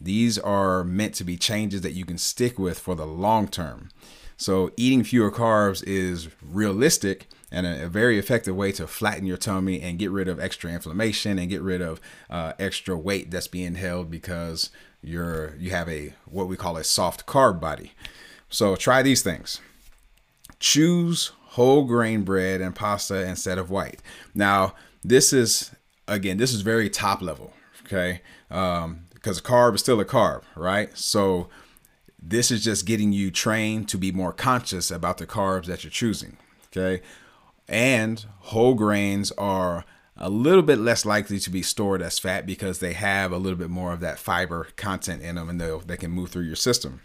These 0.00 0.36
are 0.38 0.82
meant 0.82 1.14
to 1.14 1.24
be 1.24 1.36
changes 1.36 1.82
that 1.82 1.92
you 1.92 2.04
can 2.04 2.18
stick 2.18 2.58
with 2.58 2.78
for 2.78 2.96
the 2.96 3.06
long 3.06 3.46
term. 3.46 3.90
So, 4.36 4.72
eating 4.76 5.04
fewer 5.04 5.30
carbs 5.30 5.84
is 5.86 6.28
realistic 6.42 7.28
and 7.52 7.66
a, 7.66 7.84
a, 7.84 7.88
very 7.88 8.18
effective 8.18 8.56
way 8.56 8.72
to 8.72 8.88
flatten 8.88 9.26
your 9.26 9.36
tummy 9.36 9.80
and 9.80 9.96
get 9.96 10.10
rid 10.10 10.26
of 10.26 10.40
extra 10.40 10.72
inflammation 10.72 11.38
and 11.38 11.48
get 11.48 11.62
rid 11.62 11.80
of 11.80 12.00
uh, 12.28 12.54
extra 12.58 12.98
weight 12.98 13.30
that's 13.30 13.46
being 13.46 13.76
held 13.76 14.10
because 14.10 14.70
you're 15.04 15.54
you 15.56 15.70
have 15.70 15.88
a 15.88 16.14
what 16.24 16.48
we 16.48 16.56
call 16.56 16.76
a 16.76 16.82
soft 16.82 17.26
carb 17.26 17.60
body. 17.60 17.92
So, 18.50 18.74
try 18.74 19.02
these 19.02 19.22
things. 19.22 19.60
Choose 20.58 21.30
whole 21.54 21.84
grain 21.84 22.22
bread 22.22 22.60
and 22.60 22.74
pasta 22.74 23.24
instead 23.26 23.58
of 23.58 23.70
white. 23.70 24.02
Now, 24.34 24.74
this 25.04 25.32
is 25.32 25.70
again, 26.08 26.36
this 26.36 26.52
is 26.52 26.62
very 26.62 26.90
top 26.90 27.22
level, 27.22 27.52
okay? 27.84 28.22
Um, 28.50 29.06
because 29.14 29.40
carb 29.40 29.74
is 29.74 29.80
still 29.80 30.00
a 30.00 30.04
carb, 30.04 30.42
right? 30.56 30.96
So 30.98 31.48
this 32.20 32.50
is 32.50 32.64
just 32.64 32.86
getting 32.86 33.12
you 33.12 33.30
trained 33.30 33.88
to 33.90 33.98
be 33.98 34.10
more 34.10 34.32
conscious 34.32 34.90
about 34.90 35.18
the 35.18 35.26
carbs 35.26 35.66
that 35.66 35.84
you're 35.84 35.90
choosing, 35.90 36.38
okay? 36.66 37.02
And 37.68 38.24
whole 38.40 38.74
grains 38.74 39.30
are 39.32 39.84
a 40.16 40.28
little 40.28 40.62
bit 40.62 40.78
less 40.78 41.06
likely 41.06 41.38
to 41.38 41.50
be 41.50 41.62
stored 41.62 42.02
as 42.02 42.18
fat 42.18 42.46
because 42.46 42.80
they 42.80 42.94
have 42.94 43.30
a 43.30 43.38
little 43.38 43.58
bit 43.58 43.70
more 43.70 43.92
of 43.92 44.00
that 44.00 44.18
fiber 44.18 44.68
content 44.76 45.22
in 45.22 45.36
them 45.36 45.48
and 45.48 45.60
they 45.60 45.78
they 45.86 45.96
can 45.96 46.10
move 46.10 46.30
through 46.30 46.44
your 46.44 46.56
system. 46.56 47.00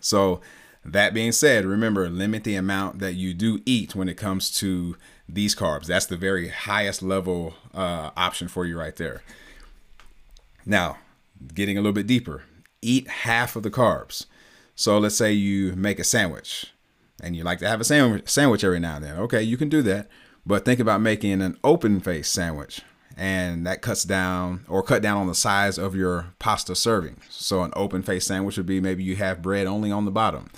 So 0.00 0.40
that 0.84 1.14
being 1.14 1.32
said, 1.32 1.64
remember 1.64 2.08
limit 2.08 2.44
the 2.44 2.56
amount 2.56 2.98
that 2.98 3.14
you 3.14 3.34
do 3.34 3.60
eat 3.64 3.94
when 3.94 4.08
it 4.08 4.16
comes 4.16 4.50
to 4.58 4.96
these 5.28 5.54
carbs. 5.54 5.86
That's 5.86 6.06
the 6.06 6.16
very 6.16 6.48
highest 6.48 7.02
level 7.02 7.54
uh, 7.72 8.10
option 8.16 8.48
for 8.48 8.66
you 8.66 8.78
right 8.78 8.96
there. 8.96 9.22
Now, 10.66 10.98
getting 11.54 11.78
a 11.78 11.80
little 11.80 11.92
bit 11.92 12.06
deeper, 12.06 12.42
eat 12.80 13.08
half 13.08 13.56
of 13.56 13.62
the 13.62 13.70
carbs. 13.70 14.26
So 14.74 14.98
let's 14.98 15.16
say 15.16 15.32
you 15.32 15.74
make 15.76 15.98
a 15.98 16.04
sandwich 16.04 16.66
and 17.22 17.36
you 17.36 17.44
like 17.44 17.60
to 17.60 17.68
have 17.68 17.80
a 17.80 17.84
sandwich 17.84 18.28
sandwich 18.28 18.64
every 18.64 18.80
now 18.80 18.96
and 18.96 19.04
then. 19.04 19.16
Okay, 19.18 19.42
you 19.42 19.56
can 19.56 19.68
do 19.68 19.82
that, 19.82 20.08
but 20.44 20.64
think 20.64 20.80
about 20.80 21.00
making 21.00 21.40
an 21.40 21.58
open 21.62 22.00
face 22.00 22.28
sandwich 22.28 22.82
and 23.16 23.66
that 23.66 23.82
cuts 23.82 24.04
down 24.04 24.64
or 24.68 24.82
cut 24.82 25.02
down 25.02 25.18
on 25.18 25.26
the 25.26 25.34
size 25.34 25.78
of 25.78 25.94
your 25.94 26.34
pasta 26.38 26.74
serving. 26.74 27.20
So 27.28 27.62
an 27.62 27.72
open 27.76 28.02
face 28.02 28.26
sandwich 28.26 28.56
would 28.56 28.66
be 28.66 28.80
maybe 28.80 29.02
you 29.02 29.16
have 29.16 29.42
bread 29.42 29.66
only 29.66 29.90
on 29.90 30.04
the 30.04 30.10
bottom, 30.10 30.50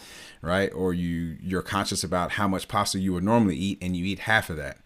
right? 0.42 0.72
Or 0.72 0.92
you 0.92 1.36
you're 1.42 1.62
conscious 1.62 2.04
about 2.04 2.32
how 2.32 2.48
much 2.48 2.68
pasta 2.68 2.98
you 2.98 3.12
would 3.12 3.24
normally 3.24 3.56
eat 3.56 3.78
and 3.82 3.96
you 3.96 4.04
eat 4.04 4.20
half 4.20 4.50
of 4.50 4.56
that. 4.56 4.78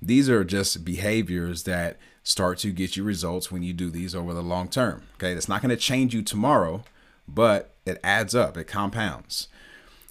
These 0.00 0.28
are 0.28 0.44
just 0.44 0.84
behaviors 0.84 1.64
that 1.64 1.98
start 2.22 2.58
to 2.58 2.72
get 2.72 2.96
you 2.96 3.04
results 3.04 3.50
when 3.50 3.62
you 3.62 3.72
do 3.72 3.90
these 3.90 4.14
over 4.14 4.34
the 4.34 4.42
long 4.42 4.68
term. 4.68 5.02
Okay, 5.14 5.32
it's 5.32 5.48
not 5.48 5.62
going 5.62 5.70
to 5.70 5.76
change 5.76 6.14
you 6.14 6.22
tomorrow, 6.22 6.84
but 7.26 7.74
it 7.84 8.00
adds 8.04 8.34
up, 8.34 8.56
it 8.56 8.66
compounds. 8.66 9.48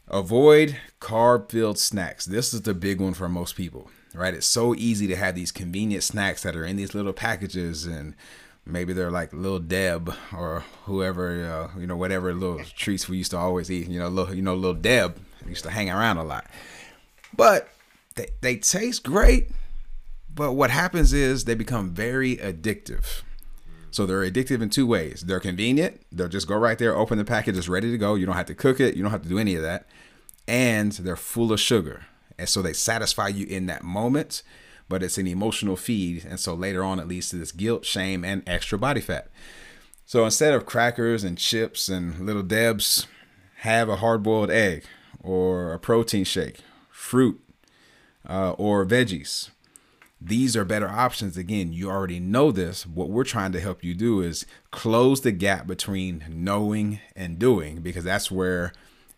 Avoid 0.07 0.77
carb 1.01 1.49
filled 1.49 1.79
snacks. 1.79 2.25
This 2.25 2.53
is 2.53 2.61
the 2.61 2.73
big 2.73 3.01
one 3.01 3.13
for 3.13 3.27
most 3.27 3.55
people 3.55 3.89
right? 4.15 4.33
It's 4.33 4.47
so 4.47 4.75
easy 4.75 5.07
to 5.07 5.15
have 5.15 5.35
these 5.35 5.51
convenient 5.51 6.03
snacks 6.03 6.43
that 6.43 6.55
are 6.55 6.65
in 6.65 6.75
these 6.75 6.93
little 6.93 7.13
packages 7.13 7.85
and 7.85 8.15
maybe 8.65 8.93
they're 8.93 9.11
like 9.11 9.31
little 9.33 9.59
Deb 9.59 10.13
or 10.35 10.63
whoever, 10.85 11.71
uh, 11.75 11.79
you 11.79 11.87
know, 11.87 11.95
whatever 11.95 12.33
little 12.33 12.63
treats 12.75 13.07
we 13.07 13.17
used 13.17 13.31
to 13.31 13.37
always 13.37 13.69
eat. 13.69 13.87
You 13.87 13.99
know, 13.99 14.07
little, 14.07 14.33
you 14.33 14.41
know, 14.41 14.55
little 14.55 14.73
Deb 14.73 15.19
used 15.47 15.63
to 15.63 15.69
hang 15.69 15.89
around 15.89 16.17
a 16.17 16.23
lot, 16.23 16.47
but 17.35 17.69
they, 18.15 18.29
they 18.41 18.55
taste 18.57 19.03
great. 19.03 19.51
But 20.33 20.53
what 20.53 20.69
happens 20.69 21.13
is 21.13 21.45
they 21.45 21.55
become 21.55 21.91
very 21.91 22.35
addictive. 22.37 23.21
So 23.91 24.05
they're 24.05 24.29
addictive 24.29 24.61
in 24.61 24.69
two 24.69 24.85
ways. 24.85 25.21
They're 25.21 25.39
convenient. 25.39 26.01
They'll 26.11 26.27
just 26.27 26.49
go 26.49 26.57
right 26.57 26.77
there, 26.77 26.97
open 26.97 27.17
the 27.17 27.23
package, 27.23 27.57
it's 27.57 27.69
ready 27.69 27.91
to 27.91 27.97
go. 27.97 28.15
You 28.15 28.25
don't 28.25 28.35
have 28.35 28.47
to 28.47 28.55
cook 28.55 28.81
it. 28.81 28.95
You 28.95 29.03
don't 29.03 29.11
have 29.13 29.21
to 29.21 29.29
do 29.29 29.39
any 29.39 29.55
of 29.55 29.61
that. 29.61 29.87
And 30.49 30.91
they're 30.91 31.15
full 31.15 31.53
of 31.53 31.61
sugar. 31.61 32.05
And 32.37 32.49
so 32.49 32.61
they 32.61 32.73
satisfy 32.73 33.29
you 33.29 33.45
in 33.45 33.65
that 33.67 33.83
moment, 33.83 34.43
but 34.89 35.03
it's 35.03 35.17
an 35.17 35.27
emotional 35.27 35.75
feed. 35.75 36.25
And 36.25 36.39
so 36.39 36.53
later 36.53 36.83
on, 36.83 36.99
it 36.99 37.07
leads 37.07 37.29
to 37.29 37.37
this 37.37 37.51
guilt, 37.51 37.85
shame, 37.85 38.23
and 38.23 38.43
extra 38.47 38.77
body 38.77 39.01
fat. 39.01 39.29
So 40.05 40.25
instead 40.25 40.53
of 40.53 40.65
crackers 40.65 41.23
and 41.23 41.37
chips 41.37 41.89
and 41.89 42.25
little 42.25 42.43
debs, 42.43 43.07
have 43.57 43.89
a 43.89 43.95
hard 43.97 44.21
boiled 44.21 44.51
egg 44.51 44.83
or 45.21 45.73
a 45.73 45.79
protein 45.79 46.23
shake, 46.23 46.59
fruit, 46.91 47.41
uh, 48.29 48.51
or 48.51 48.85
veggies. 48.85 49.49
These 50.21 50.55
are 50.55 50.65
better 50.65 50.87
options. 50.87 51.37
Again, 51.37 51.73
you 51.73 51.89
already 51.89 52.19
know 52.19 52.51
this. 52.51 52.85
What 52.85 53.09
we're 53.09 53.23
trying 53.23 53.51
to 53.51 53.59
help 53.59 53.83
you 53.83 53.93
do 53.93 54.21
is 54.21 54.45
close 54.71 55.21
the 55.21 55.31
gap 55.31 55.67
between 55.67 56.25
knowing 56.29 56.99
and 57.15 57.37
doing 57.37 57.81
because 57.81 58.03
that's 58.03 58.31
where 58.31 58.71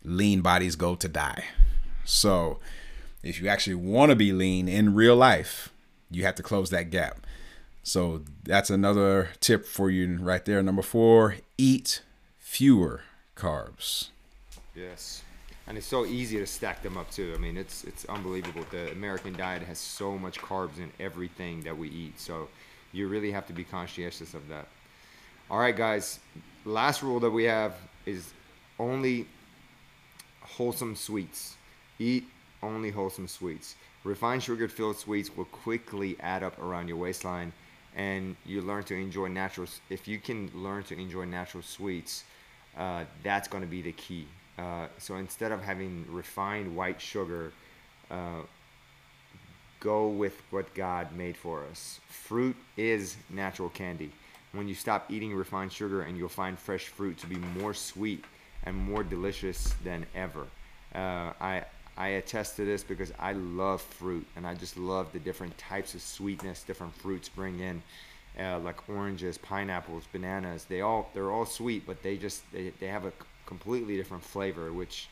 lean 0.04 0.42
bodies 0.42 0.76
go 0.76 0.96
to 0.96 1.08
die. 1.08 1.46
So, 2.04 2.60
if 3.28 3.42
you 3.42 3.48
actually 3.48 3.76
want 3.76 4.10
to 4.10 4.16
be 4.16 4.32
lean 4.32 4.68
in 4.68 4.96
real 4.96 5.16
life, 5.16 5.70
you 6.10 6.24
have 6.24 6.36
to 6.36 6.44
close 6.44 6.70
that 6.70 6.90
gap. 6.90 7.26
So 7.84 8.24
that's 8.44 8.70
another 8.70 9.30
tip 9.40 9.66
for 9.66 9.90
you 9.90 10.18
right 10.18 10.44
there. 10.44 10.62
Number 10.64 10.82
four, 10.82 11.36
eat 11.58 12.02
fewer 12.40 13.02
carbs. 13.36 14.10
Yes. 14.76 15.24
and 15.68 15.78
it's 15.78 15.88
so 15.88 16.06
easy 16.06 16.38
to 16.40 16.46
stack 16.48 16.82
them 16.84 16.98
up 16.98 17.12
too. 17.12 17.34
I 17.36 17.40
mean, 17.40 17.58
it's 17.58 17.84
it's 17.84 18.06
unbelievable. 18.06 18.66
The 18.72 18.92
American 18.92 19.34
diet 19.36 19.64
has 19.64 19.80
so 19.80 20.18
much 20.18 20.40
carbs 20.40 20.78
in 20.78 20.92
everything 21.00 21.62
that 21.64 21.78
we 21.78 21.90
eat, 21.90 22.20
so 22.20 22.48
you 22.94 23.08
really 23.08 23.32
have 23.32 23.46
to 23.48 23.54
be 23.54 23.64
conscientious 23.64 24.34
of 24.34 24.48
that. 24.50 24.68
All 25.50 25.60
right, 25.60 25.76
guys. 25.76 26.20
Last 26.66 27.02
rule 27.04 27.20
that 27.22 27.32
we 27.32 27.46
have 27.46 27.74
is 28.06 28.34
only 28.80 29.28
wholesome 30.42 30.96
sweets. 30.96 31.56
Eat 32.00 32.26
only 32.64 32.92
wholesome 32.92 33.28
sweets. 33.28 33.76
Refined 34.04 34.44
sugar 34.44 34.68
filled 34.68 34.98
sweets 34.98 35.36
will 35.36 35.46
quickly 35.46 36.18
add 36.20 36.44
up 36.44 36.62
around 36.62 36.88
your 36.88 36.98
waistline, 36.98 37.52
and 37.96 38.36
you 38.46 38.62
learn 38.62 38.84
to 38.84 38.96
enjoy 38.96 39.28
natural. 39.28 39.68
If 39.90 40.08
you 40.08 40.20
can 40.20 40.52
learn 40.54 40.84
to 40.84 41.00
enjoy 41.00 41.26
natural 41.26 41.64
sweets, 41.64 42.24
uh, 42.78 43.04
that's 43.24 43.48
going 43.48 43.64
to 43.64 43.70
be 43.70 43.82
the 43.82 43.92
key. 43.92 44.28
Uh, 44.58 44.88
so 44.98 45.16
instead 45.16 45.52
of 45.52 45.62
having 45.62 46.06
refined 46.10 46.76
white 46.76 47.02
sugar, 47.02 47.52
uh, 48.10 48.42
go 49.80 50.08
with 50.08 50.42
what 50.50 50.74
God 50.74 51.12
made 51.16 51.38
for 51.38 51.64
us. 51.70 52.00
Fruit 52.08 52.56
is 52.78 53.18
natural 53.30 53.70
candy. 53.70 54.12
When 54.54 54.68
you 54.68 54.76
stop 54.76 55.12
eating 55.12 55.36
refined 55.36 55.72
sugar, 55.72 56.04
and 56.04 56.18
you'll 56.18 56.30
find 56.30 56.58
fresh 56.58 56.88
fruit 56.88 57.18
to 57.20 57.28
be 57.28 57.36
more 57.36 57.74
sweet 57.74 58.24
and 58.64 58.76
more 58.76 59.04
delicious 59.04 59.76
than 59.84 60.06
ever. 60.16 60.48
Uh, 60.96 61.34
I 61.40 61.66
I 61.98 62.10
attest 62.10 62.56
to 62.58 62.66
this 62.66 62.84
because 62.84 63.12
I 63.20 63.34
love 63.34 63.82
fruit, 63.82 64.26
and 64.36 64.46
I 64.46 64.54
just 64.54 64.78
love 64.78 65.12
the 65.12 65.20
different 65.20 65.58
types 65.58 65.96
of 65.96 66.02
sweetness 66.02 66.64
different 66.64 66.96
fruits 66.96 67.30
bring 67.30 67.60
in. 67.60 67.82
Uh, 68.40 68.60
like 68.60 68.88
oranges, 68.88 69.36
pineapples, 69.36 70.04
bananas. 70.12 70.66
They 70.66 70.82
all 70.82 71.10
they're 71.16 71.32
all 71.32 71.46
sweet, 71.46 71.88
but 71.88 72.04
they 72.04 72.18
just 72.18 72.44
they, 72.52 72.72
they 72.80 72.86
have 72.86 73.06
a 73.06 73.12
completely 73.48 73.98
different 73.98 74.24
flavor, 74.24 74.72
which 74.72 75.10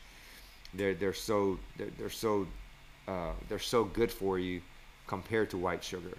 they're 0.76 0.94
they're 0.94 1.14
so 1.14 1.58
they're, 1.76 1.90
they're 1.98 2.10
so 2.12 2.46
uh, 3.08 3.32
they're 3.50 3.58
so 3.58 3.84
good 3.84 4.12
for 4.12 4.38
you 4.38 4.62
compared 5.08 5.50
to 5.52 5.58
white 5.58 5.84
sugar. 5.84 6.16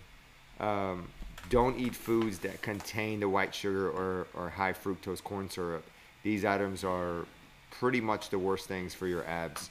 Um, 0.58 1.06
don't 1.48 1.78
eat 1.78 1.94
foods 1.94 2.38
that 2.40 2.60
contain 2.62 3.20
the 3.20 3.28
white 3.28 3.54
sugar 3.54 3.88
or, 3.88 4.26
or 4.34 4.48
high 4.48 4.72
fructose 4.72 5.22
corn 5.22 5.48
syrup. 5.48 5.84
These 6.22 6.44
items 6.44 6.82
are 6.82 7.26
pretty 7.70 8.00
much 8.00 8.30
the 8.30 8.38
worst 8.38 8.66
things 8.66 8.94
for 8.94 9.06
your 9.06 9.24
abs. 9.26 9.70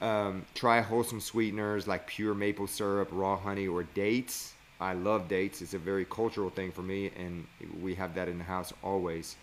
Um, 0.00 0.44
try 0.54 0.80
wholesome 0.80 1.20
sweeteners 1.20 1.86
like 1.86 2.06
pure 2.06 2.34
maple 2.34 2.66
syrup, 2.66 3.08
raw 3.12 3.36
honey, 3.36 3.66
or 3.66 3.82
dates. 3.82 4.52
I 4.78 4.92
love 4.92 5.28
dates. 5.28 5.62
It's 5.62 5.74
a 5.74 5.78
very 5.78 6.04
cultural 6.04 6.50
thing 6.50 6.70
for 6.70 6.82
me, 6.82 7.10
and 7.16 7.46
we 7.80 7.94
have 7.94 8.14
that 8.14 8.28
in 8.28 8.38
the 8.38 8.44
house 8.44 8.72
always. 8.82 9.36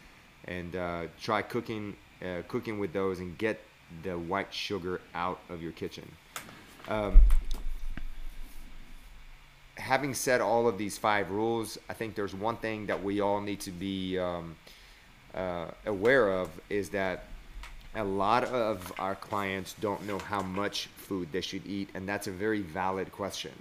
And 0.45 0.75
uh, 0.75 1.03
try 1.19 1.41
cooking, 1.41 1.95
uh, 2.22 2.43
cooking 2.48 2.77
with 2.77 2.93
those, 2.93 3.19
and 3.19 3.36
get 3.38 3.60
the 4.03 4.17
white 4.17 4.53
sugar 4.53 5.01
out 5.15 5.39
of 5.50 5.62
your 5.62 5.72
kitchen. 5.72 6.10
Um, 6.88 7.19
having 9.77 10.13
said 10.13 10.39
all 10.39 10.67
of 10.67 10.77
these 10.77 10.98
five 10.98 11.31
rules, 11.31 11.77
I 11.89 11.93
think 11.93 12.15
there's 12.15 12.36
one 12.36 12.57
thing 12.57 12.86
that 12.88 13.03
we 13.03 13.22
all 13.22 13.41
need 13.41 13.60
to 13.62 13.72
be 13.72 14.19
um, 14.19 14.55
uh, 15.33 15.67
aware 15.86 16.31
of 16.31 16.50
is 16.69 16.89
that 16.89 17.25
a 17.95 18.03
lot 18.03 18.43
of 18.45 18.91
our 18.97 19.15
clients 19.15 19.75
don't 19.79 20.05
know 20.07 20.19
how 20.19 20.41
much 20.41 20.88
food 20.95 21.29
they 21.31 21.41
should 21.41 21.65
eat, 21.65 21.89
and 21.93 22.07
that's 22.07 22.27
a 22.27 22.31
very 22.31 22.62
valid 22.62 23.12
question. 23.12 23.51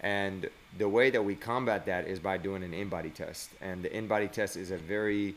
And 0.00 0.48
the 0.78 0.88
way 0.88 1.10
that 1.10 1.24
we 1.24 1.34
combat 1.34 1.86
that 1.86 2.06
is 2.06 2.18
by 2.18 2.36
doing 2.36 2.62
an 2.62 2.72
InBody 2.72 3.12
test. 3.14 3.50
And 3.60 3.82
the 3.82 3.88
InBody 3.88 4.30
test 4.30 4.56
is 4.56 4.70
a 4.70 4.76
very 4.76 5.34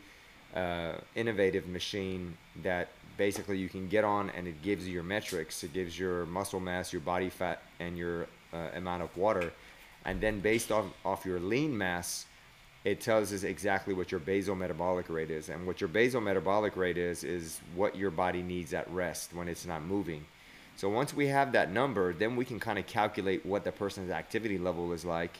uh, 0.54 0.94
innovative 1.14 1.68
machine 1.68 2.36
that 2.62 2.88
basically 3.16 3.58
you 3.58 3.68
can 3.68 3.88
get 3.88 4.04
on 4.04 4.30
and 4.30 4.46
it 4.46 4.60
gives 4.62 4.86
you 4.86 4.94
your 4.94 5.02
metrics. 5.02 5.62
It 5.62 5.72
gives 5.72 5.98
your 5.98 6.26
muscle 6.26 6.60
mass, 6.60 6.92
your 6.92 7.00
body 7.00 7.30
fat, 7.30 7.62
and 7.78 7.96
your 7.96 8.26
uh, 8.52 8.68
amount 8.74 9.02
of 9.02 9.16
water. 9.16 9.52
And 10.04 10.20
then 10.20 10.40
based 10.40 10.72
off, 10.72 10.86
off 11.04 11.24
your 11.24 11.40
lean 11.40 11.76
mass, 11.76 12.26
it 12.86 13.00
tells 13.00 13.32
us 13.32 13.42
exactly 13.42 13.92
what 13.92 14.12
your 14.12 14.20
basal 14.20 14.54
metabolic 14.54 15.08
rate 15.08 15.32
is. 15.32 15.48
And 15.48 15.66
what 15.66 15.80
your 15.80 15.88
basal 15.88 16.20
metabolic 16.20 16.76
rate 16.76 16.96
is, 16.96 17.24
is 17.24 17.58
what 17.74 17.96
your 17.96 18.12
body 18.12 18.44
needs 18.44 18.72
at 18.72 18.88
rest 18.92 19.34
when 19.34 19.48
it's 19.48 19.66
not 19.66 19.82
moving. 19.82 20.24
So 20.76 20.88
once 20.88 21.12
we 21.12 21.26
have 21.26 21.50
that 21.50 21.72
number, 21.72 22.12
then 22.12 22.36
we 22.36 22.44
can 22.44 22.60
kind 22.60 22.78
of 22.78 22.86
calculate 22.86 23.44
what 23.44 23.64
the 23.64 23.72
person's 23.72 24.12
activity 24.12 24.56
level 24.56 24.92
is 24.92 25.04
like. 25.04 25.36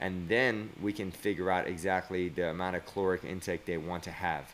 And 0.00 0.28
then 0.28 0.70
we 0.82 0.92
can 0.92 1.12
figure 1.12 1.52
out 1.52 1.68
exactly 1.68 2.30
the 2.30 2.50
amount 2.50 2.74
of 2.74 2.84
caloric 2.84 3.22
intake 3.22 3.64
they 3.64 3.78
want 3.78 4.02
to 4.02 4.10
have. 4.10 4.52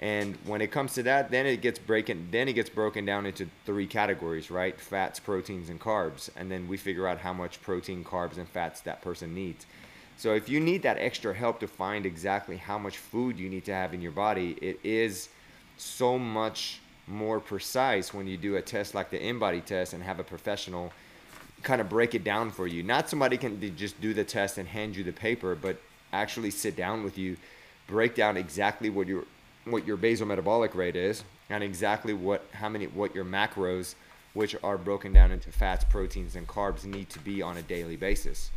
And 0.00 0.36
when 0.44 0.62
it 0.62 0.72
comes 0.72 0.94
to 0.94 1.04
that, 1.04 1.30
then 1.30 1.46
it 1.46 1.60
gets 1.60 1.78
breaking 1.78 2.28
then 2.32 2.48
it 2.48 2.54
gets 2.54 2.68
broken 2.68 3.04
down 3.04 3.26
into 3.26 3.48
three 3.64 3.86
categories, 3.86 4.50
right? 4.50 4.78
Fats, 4.78 5.20
proteins, 5.20 5.70
and 5.70 5.80
carbs. 5.80 6.30
And 6.36 6.50
then 6.50 6.66
we 6.66 6.78
figure 6.78 7.06
out 7.06 7.18
how 7.18 7.32
much 7.32 7.62
protein, 7.62 8.02
carbs, 8.02 8.38
and 8.38 8.48
fats 8.48 8.80
that 8.80 9.02
person 9.02 9.36
needs. 9.36 9.66
So 10.16 10.34
if 10.34 10.48
you 10.48 10.60
need 10.60 10.82
that 10.82 10.96
extra 10.98 11.34
help 11.34 11.60
to 11.60 11.66
find 11.66 12.06
exactly 12.06 12.56
how 12.56 12.78
much 12.78 12.96
food 12.96 13.38
you 13.38 13.50
need 13.50 13.64
to 13.66 13.74
have 13.74 13.92
in 13.92 14.00
your 14.00 14.12
body, 14.12 14.56
it 14.62 14.80
is 14.82 15.28
so 15.76 16.18
much 16.18 16.80
more 17.06 17.38
precise 17.38 18.14
when 18.14 18.26
you 18.26 18.36
do 18.36 18.56
a 18.56 18.62
test 18.62 18.94
like 18.94 19.10
the 19.10 19.18
InBody 19.18 19.64
test 19.64 19.92
and 19.92 20.02
have 20.02 20.18
a 20.18 20.24
professional 20.24 20.92
kind 21.62 21.80
of 21.80 21.88
break 21.88 22.14
it 22.14 22.24
down 22.24 22.50
for 22.50 22.66
you. 22.66 22.82
Not 22.82 23.08
somebody 23.08 23.36
can 23.36 23.76
just 23.76 24.00
do 24.00 24.14
the 24.14 24.24
test 24.24 24.58
and 24.58 24.68
hand 24.68 24.96
you 24.96 25.04
the 25.04 25.12
paper, 25.12 25.54
but 25.54 25.80
actually 26.12 26.50
sit 26.50 26.76
down 26.76 27.04
with 27.04 27.18
you, 27.18 27.36
break 27.86 28.14
down 28.14 28.36
exactly 28.36 28.90
what 28.90 29.06
your 29.06 29.24
what 29.64 29.86
your 29.86 29.96
basal 29.96 30.26
metabolic 30.26 30.76
rate 30.76 30.94
is 30.94 31.24
and 31.50 31.62
exactly 31.64 32.14
what 32.14 32.44
how 32.52 32.68
many 32.68 32.86
what 32.86 33.14
your 33.14 33.24
macros 33.24 33.96
which 34.32 34.54
are 34.62 34.76
broken 34.76 35.12
down 35.12 35.32
into 35.32 35.50
fats, 35.50 35.82
proteins 35.84 36.36
and 36.36 36.46
carbs 36.46 36.84
need 36.84 37.08
to 37.08 37.18
be 37.18 37.40
on 37.40 37.56
a 37.56 37.62
daily 37.62 37.96
basis. 37.96 38.50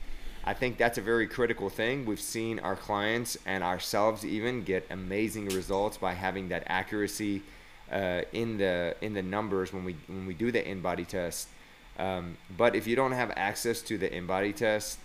I 0.43 0.53
think 0.53 0.77
that's 0.77 0.97
a 0.97 1.01
very 1.01 1.27
critical 1.27 1.69
thing. 1.69 2.05
We've 2.05 2.19
seen 2.19 2.59
our 2.59 2.75
clients 2.75 3.37
and 3.45 3.63
ourselves 3.63 4.25
even 4.25 4.63
get 4.63 4.85
amazing 4.89 5.49
results 5.49 5.97
by 5.97 6.13
having 6.13 6.49
that 6.49 6.63
accuracy 6.67 7.43
uh, 7.91 8.21
in 8.31 8.57
the 8.57 8.95
in 9.01 9.13
the 9.13 9.21
numbers 9.21 9.73
when 9.73 9.83
we 9.83 9.95
when 10.07 10.25
we 10.25 10.33
do 10.33 10.51
the 10.51 10.61
InBody 10.61 11.07
test. 11.07 11.49
Um, 11.97 12.37
but 12.55 12.75
if 12.75 12.87
you 12.87 12.95
don't 12.95 13.11
have 13.11 13.31
access 13.35 13.81
to 13.83 13.97
the 13.97 14.09
InBody 14.09 14.55
test, 14.55 14.99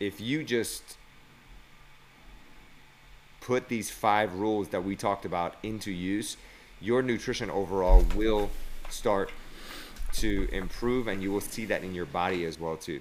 if 0.00 0.20
you 0.20 0.42
just 0.42 0.96
put 3.40 3.68
these 3.68 3.90
five 3.90 4.34
rules 4.34 4.68
that 4.68 4.82
we 4.82 4.96
talked 4.96 5.24
about 5.24 5.54
into 5.62 5.92
use, 5.92 6.36
your 6.80 7.00
nutrition 7.00 7.48
overall 7.48 8.04
will 8.16 8.50
start 8.88 9.30
to 10.14 10.48
improve, 10.50 11.06
and 11.06 11.22
you 11.22 11.30
will 11.30 11.40
see 11.40 11.64
that 11.66 11.84
in 11.84 11.94
your 11.94 12.06
body 12.06 12.44
as 12.44 12.58
well 12.58 12.76
too. 12.76 13.00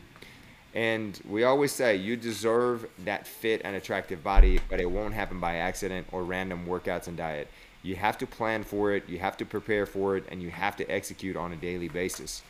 And 0.75 1.17
we 1.27 1.45
always 1.45 1.71
say 1.71 1.95
you 1.95 2.17
deserve 2.17 2.85
that 3.05 3.25
fit 3.25 3.61
and 3.63 3.77
attractive 3.77 4.21
body, 4.21 4.59
but 4.69 4.81
it 4.81 4.91
won't 4.91 5.13
happen 5.13 5.39
by 5.39 5.55
accident 5.55 6.05
or 6.11 6.23
random 6.23 6.65
workouts 6.67 7.07
and 7.07 7.15
diet. 7.15 7.47
You 7.81 7.95
have 7.95 8.17
to 8.17 8.27
plan 8.27 8.63
for 8.63 8.93
it, 8.93 9.07
you 9.07 9.17
have 9.19 9.37
to 9.37 9.45
prepare 9.45 9.85
for 9.85 10.17
it, 10.17 10.25
and 10.29 10.41
you 10.41 10.49
have 10.49 10.75
to 10.77 10.91
execute 10.91 11.37
on 11.37 11.53
a 11.53 11.55
daily 11.55 11.87
basis. 11.87 12.41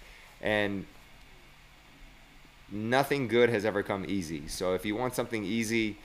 And 0.42 0.86
nothing 2.72 3.28
good 3.28 3.50
has 3.50 3.64
ever 3.64 3.84
come 3.84 4.06
easy. 4.08 4.48
So 4.48 4.74
if 4.74 4.86
you 4.86 4.96
want 4.96 5.14
something 5.14 5.44
easy, 5.44 5.98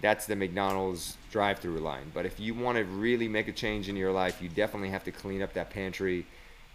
that's 0.00 0.26
the 0.26 0.34
McDonald's 0.34 1.16
drive-through 1.30 1.78
line. 1.78 2.10
But 2.12 2.26
if 2.26 2.40
you 2.40 2.54
want 2.54 2.78
to 2.78 2.84
really 2.84 3.28
make 3.28 3.46
a 3.46 3.52
change 3.52 3.88
in 3.88 3.94
your 3.94 4.10
life, 4.10 4.42
you 4.42 4.48
definitely 4.48 4.90
have 4.90 5.04
to 5.04 5.12
clean 5.12 5.42
up 5.42 5.52
that 5.52 5.70
pantry 5.70 6.26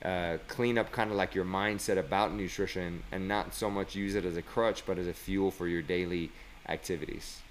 uh, 0.01 0.37
clean 0.47 0.77
up 0.77 0.91
kind 0.91 1.11
of 1.11 1.17
like 1.17 1.33
your 1.33 1.45
mindset 1.45 1.97
about 1.97 2.33
nutrition 2.33 3.03
and 3.11 3.27
not 3.27 3.53
so 3.53 3.69
much 3.69 3.95
use 3.95 4.15
it 4.15 4.25
as 4.25 4.35
a 4.35 4.41
crutch, 4.41 4.85
but 4.85 4.97
as 4.97 5.07
a 5.07 5.13
fuel 5.13 5.51
for 5.51 5.67
your 5.67 5.81
daily 5.81 6.31
activities. 6.67 7.41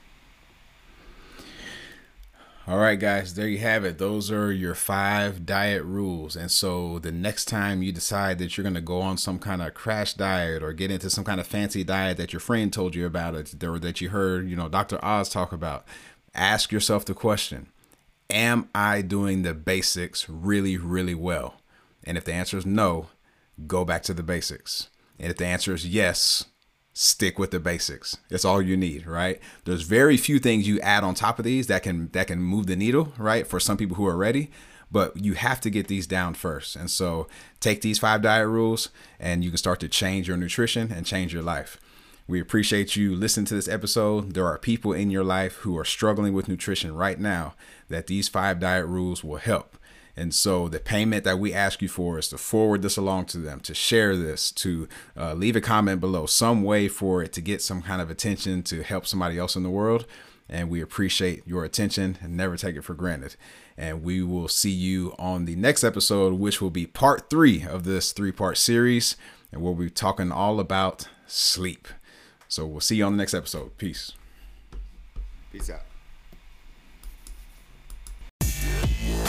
All 2.65 2.79
right, 2.79 2.99
guys, 2.99 3.35
there 3.35 3.49
you 3.49 3.59
have 3.59 3.85
it. 3.85 3.99
Those 3.99 4.31
are 4.31 4.53
your 4.53 4.77
five 4.77 5.45
diet 5.45 5.83
rules. 5.83 6.37
And 6.37 6.49
so 6.49 7.01
the 7.01 7.11
next 7.11 7.47
time 7.47 7.83
you 7.83 7.91
decide 7.91 8.39
that 8.39 8.57
you're 8.57 8.63
going 8.63 8.75
to 8.75 8.81
go 8.81 9.01
on 9.01 9.19
some 9.19 9.41
kind 9.41 9.61
of 9.61 9.75
crash 9.75 10.15
diet 10.15 10.63
or 10.63 10.73
get 10.73 10.93
into 10.93 11.11
some 11.11 11.25
kind 11.25 11.41
of 11.41 11.47
fancy 11.47 11.83
diet 11.83 12.19
that 12.19 12.33
your 12.33 12.39
friend 12.39 12.73
told 12.73 12.95
you 12.95 13.05
about 13.05 13.35
or 13.35 13.79
that 13.81 14.01
you 14.01 14.11
heard, 14.11 14.49
you 14.49 14.55
know, 14.55 14.69
Dr. 14.69 15.05
Oz 15.05 15.29
talk 15.29 15.53
about, 15.53 15.85
ask 16.37 16.71
yourself 16.71 17.05
the 17.05 17.15
question 17.15 17.67
Am 18.31 18.69
I 18.73 19.03
doing 19.03 19.43
the 19.43 19.55
basics 19.55 20.29
really, 20.29 20.77
really 20.77 21.17
well? 21.17 21.62
And 22.05 22.17
if 22.17 22.25
the 22.25 22.33
answer 22.33 22.57
is 22.57 22.67
no, 22.67 23.09
go 23.67 23.85
back 23.85 24.03
to 24.05 24.15
the 24.15 24.23
basics. 24.23 24.89
And 25.19 25.31
if 25.31 25.37
the 25.37 25.47
answer 25.47 25.75
is 25.75 25.87
yes, 25.87 26.47
stick 26.93 27.39
with 27.39 27.51
the 27.51 27.61
basics. 27.61 28.17
It's 28.31 28.45
all 28.45 28.61
you 28.61 28.77
need, 28.77 29.07
right? 29.07 29.41
There's 29.65 29.83
very 29.83 30.17
few 30.17 30.39
things 30.39 30.69
you 30.69 30.81
add 30.81 31.05
on 31.05 31.15
top 31.15 31.39
of 31.39 31.45
these 31.45 31.67
that 31.69 31.83
can 31.83 32.09
that 32.13 32.27
can 32.27 32.41
move 32.41 32.67
the 32.67 32.77
needle, 32.77 33.13
right? 33.17 33.47
For 33.47 33.61
some 33.61 33.77
people 33.77 33.97
who 33.97 34.07
are 34.07 34.17
ready, 34.17 34.51
but 34.91 35.17
you 35.17 35.35
have 35.35 35.61
to 35.63 35.71
get 35.71 35.89
these 35.89 36.07
down 36.07 36.35
first. 36.35 36.77
And 36.77 36.91
so 36.91 37.27
take 37.61 37.81
these 37.81 37.99
five 37.99 38.23
diet 38.23 38.49
rules 38.49 38.91
and 39.19 39.43
you 39.43 39.51
can 39.51 39.59
start 39.59 39.81
to 39.81 39.89
change 39.89 40.29
your 40.29 40.37
nutrition 40.37 40.93
and 40.93 41.07
change 41.07 41.33
your 41.33 41.43
life. 41.43 41.79
We 42.29 42.41
appreciate 42.41 42.95
you 42.95 43.17
listening 43.17 43.47
to 43.47 43.55
this 43.55 43.69
episode. 43.69 44.35
There 44.35 44.47
are 44.47 44.59
people 44.59 44.93
in 44.93 45.11
your 45.11 45.25
life 45.25 45.57
who 45.57 45.77
are 45.77 45.85
struggling 45.85 46.35
with 46.35 46.49
nutrition 46.49 46.95
right 46.95 47.19
now 47.19 47.55
that 47.89 48.07
these 48.07 48.29
five 48.29 48.61
diet 48.61 48.87
rules 48.87 49.25
will 49.25 49.39
help. 49.39 49.77
And 50.17 50.35
so 50.35 50.69
the 50.69 50.79
payment 50.79 51.25
that 51.25 51.39
we 51.39 51.55
ask 51.55 51.81
you 51.81 51.89
for 51.89 52.19
is 52.19 52.29
to 52.29 52.39
forward 52.39 52.83
this 52.83 52.97
along 52.97 53.27
to 53.27 53.39
them, 53.39 53.61
to 53.61 53.75
share 53.75 54.17
this, 54.17 54.51
to 54.53 54.89
uh, 55.17 55.35
leave 55.35 55.57
a 55.57 55.61
comment 55.61 56.01
below, 56.01 56.27
some 56.27 56.63
way 56.63 56.89
for 56.89 57.23
it 57.23 57.33
to 57.35 57.41
get 57.41 57.63
some 57.63 57.83
kind 57.83 58.03
of 58.03 58.11
attention 58.11 58.63
to 58.65 58.83
help 58.83 59.07
somebody 59.07 59.39
else 59.39 59.57
in 59.57 59.63
the 59.63 59.71
world. 59.71 60.07
And 60.49 60.69
we 60.69 60.83
appreciate 60.83 61.47
your 61.47 61.65
attention 61.65 62.19
and 62.21 62.37
never 62.37 62.57
take 62.57 62.77
it 62.77 62.83
for 62.85 62.95
granted. 62.95 63.37
And 63.79 64.03
we 64.03 64.23
will 64.23 64.49
see 64.49 64.71
you 64.71 65.15
on 65.19 65.47
the 65.47 65.57
next 65.57 65.83
episode, 65.83 66.35
which 66.35 66.61
will 66.61 66.71
be 66.71 66.87
part 66.87 67.31
three 67.31 67.65
of 67.65 67.85
this 67.85 68.13
three 68.13 68.33
part 68.33 68.59
series. 68.59 69.17
And 69.51 69.63
we'll 69.63 69.75
be 69.75 69.89
talking 69.89 70.31
all 70.31 70.61
about 70.61 71.09
sleep. 71.27 71.89
So 72.49 72.67
we'll 72.67 72.81
see 72.81 72.97
you 72.97 73.07
on 73.07 73.13
the 73.13 73.19
next 73.19 73.33
episode. 73.33 73.79
Peace. 73.79 74.13
Peace 75.51 75.71
out. 75.71 75.92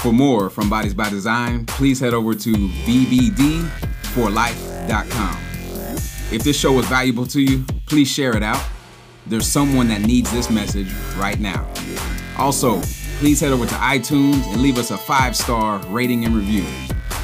For 0.04 0.12
more 0.12 0.50
from 0.50 0.70
Bodies 0.70 0.94
by 0.94 1.10
Design, 1.10 1.66
please 1.66 1.98
head 1.98 2.14
over 2.14 2.34
to 2.34 2.52
bbdforlife.com. 2.52 5.38
If 6.30 6.44
this 6.44 6.60
show 6.60 6.74
was 6.74 6.86
valuable 6.88 7.26
to 7.28 7.42
you, 7.42 7.64
please 7.86 8.12
share 8.12 8.36
it 8.36 8.44
out. 8.44 8.62
There's 9.28 9.48
someone 9.48 9.88
that 9.88 10.02
needs 10.02 10.30
this 10.34 10.50
message 10.50 10.92
right 11.16 11.40
now. 11.40 11.66
Also, 12.38 12.82
please 13.20 13.40
head 13.40 13.54
over 13.54 13.66
to 13.66 13.76
iTunes 13.76 14.46
and 14.52 14.62
leave 14.62 14.78
us 14.78 14.92
a 14.92 14.98
five 14.98 15.38
star 15.38 15.78
rating 15.88 16.26
and 16.26 16.36
review. 16.36 16.66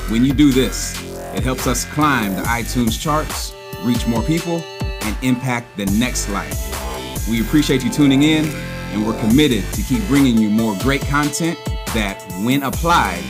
When 0.08 0.24
you 0.24 0.32
do 0.32 0.54
this, 0.54 0.96
it 1.36 1.44
helps 1.44 1.68
us 1.68 1.84
climb 1.84 2.34
the 2.34 2.44
iTunes 2.44 2.98
charts, 2.98 3.54
reach 3.84 4.08
more 4.08 4.24
people, 4.24 4.64
and 5.02 5.18
impact 5.22 5.76
the 5.76 5.88
next 5.98 6.30
life. 6.30 7.28
We 7.28 7.42
appreciate 7.42 7.84
you 7.84 7.92
tuning 7.92 8.24
in, 8.24 8.46
and 8.94 9.06
we're 9.06 9.20
committed 9.20 9.66
to 9.74 9.82
keep 9.82 10.02
bringing 10.08 10.38
you 10.38 10.50
more 10.50 10.78
great 10.82 11.02
content 11.02 11.60
that, 11.94 12.22
when 12.42 12.64
applied, 12.64 13.24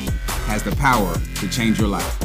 has 0.48 0.63
the 0.63 0.76
power 0.76 1.13
to 1.36 1.50
change 1.50 1.80
your 1.80 1.88
life. 1.88 2.18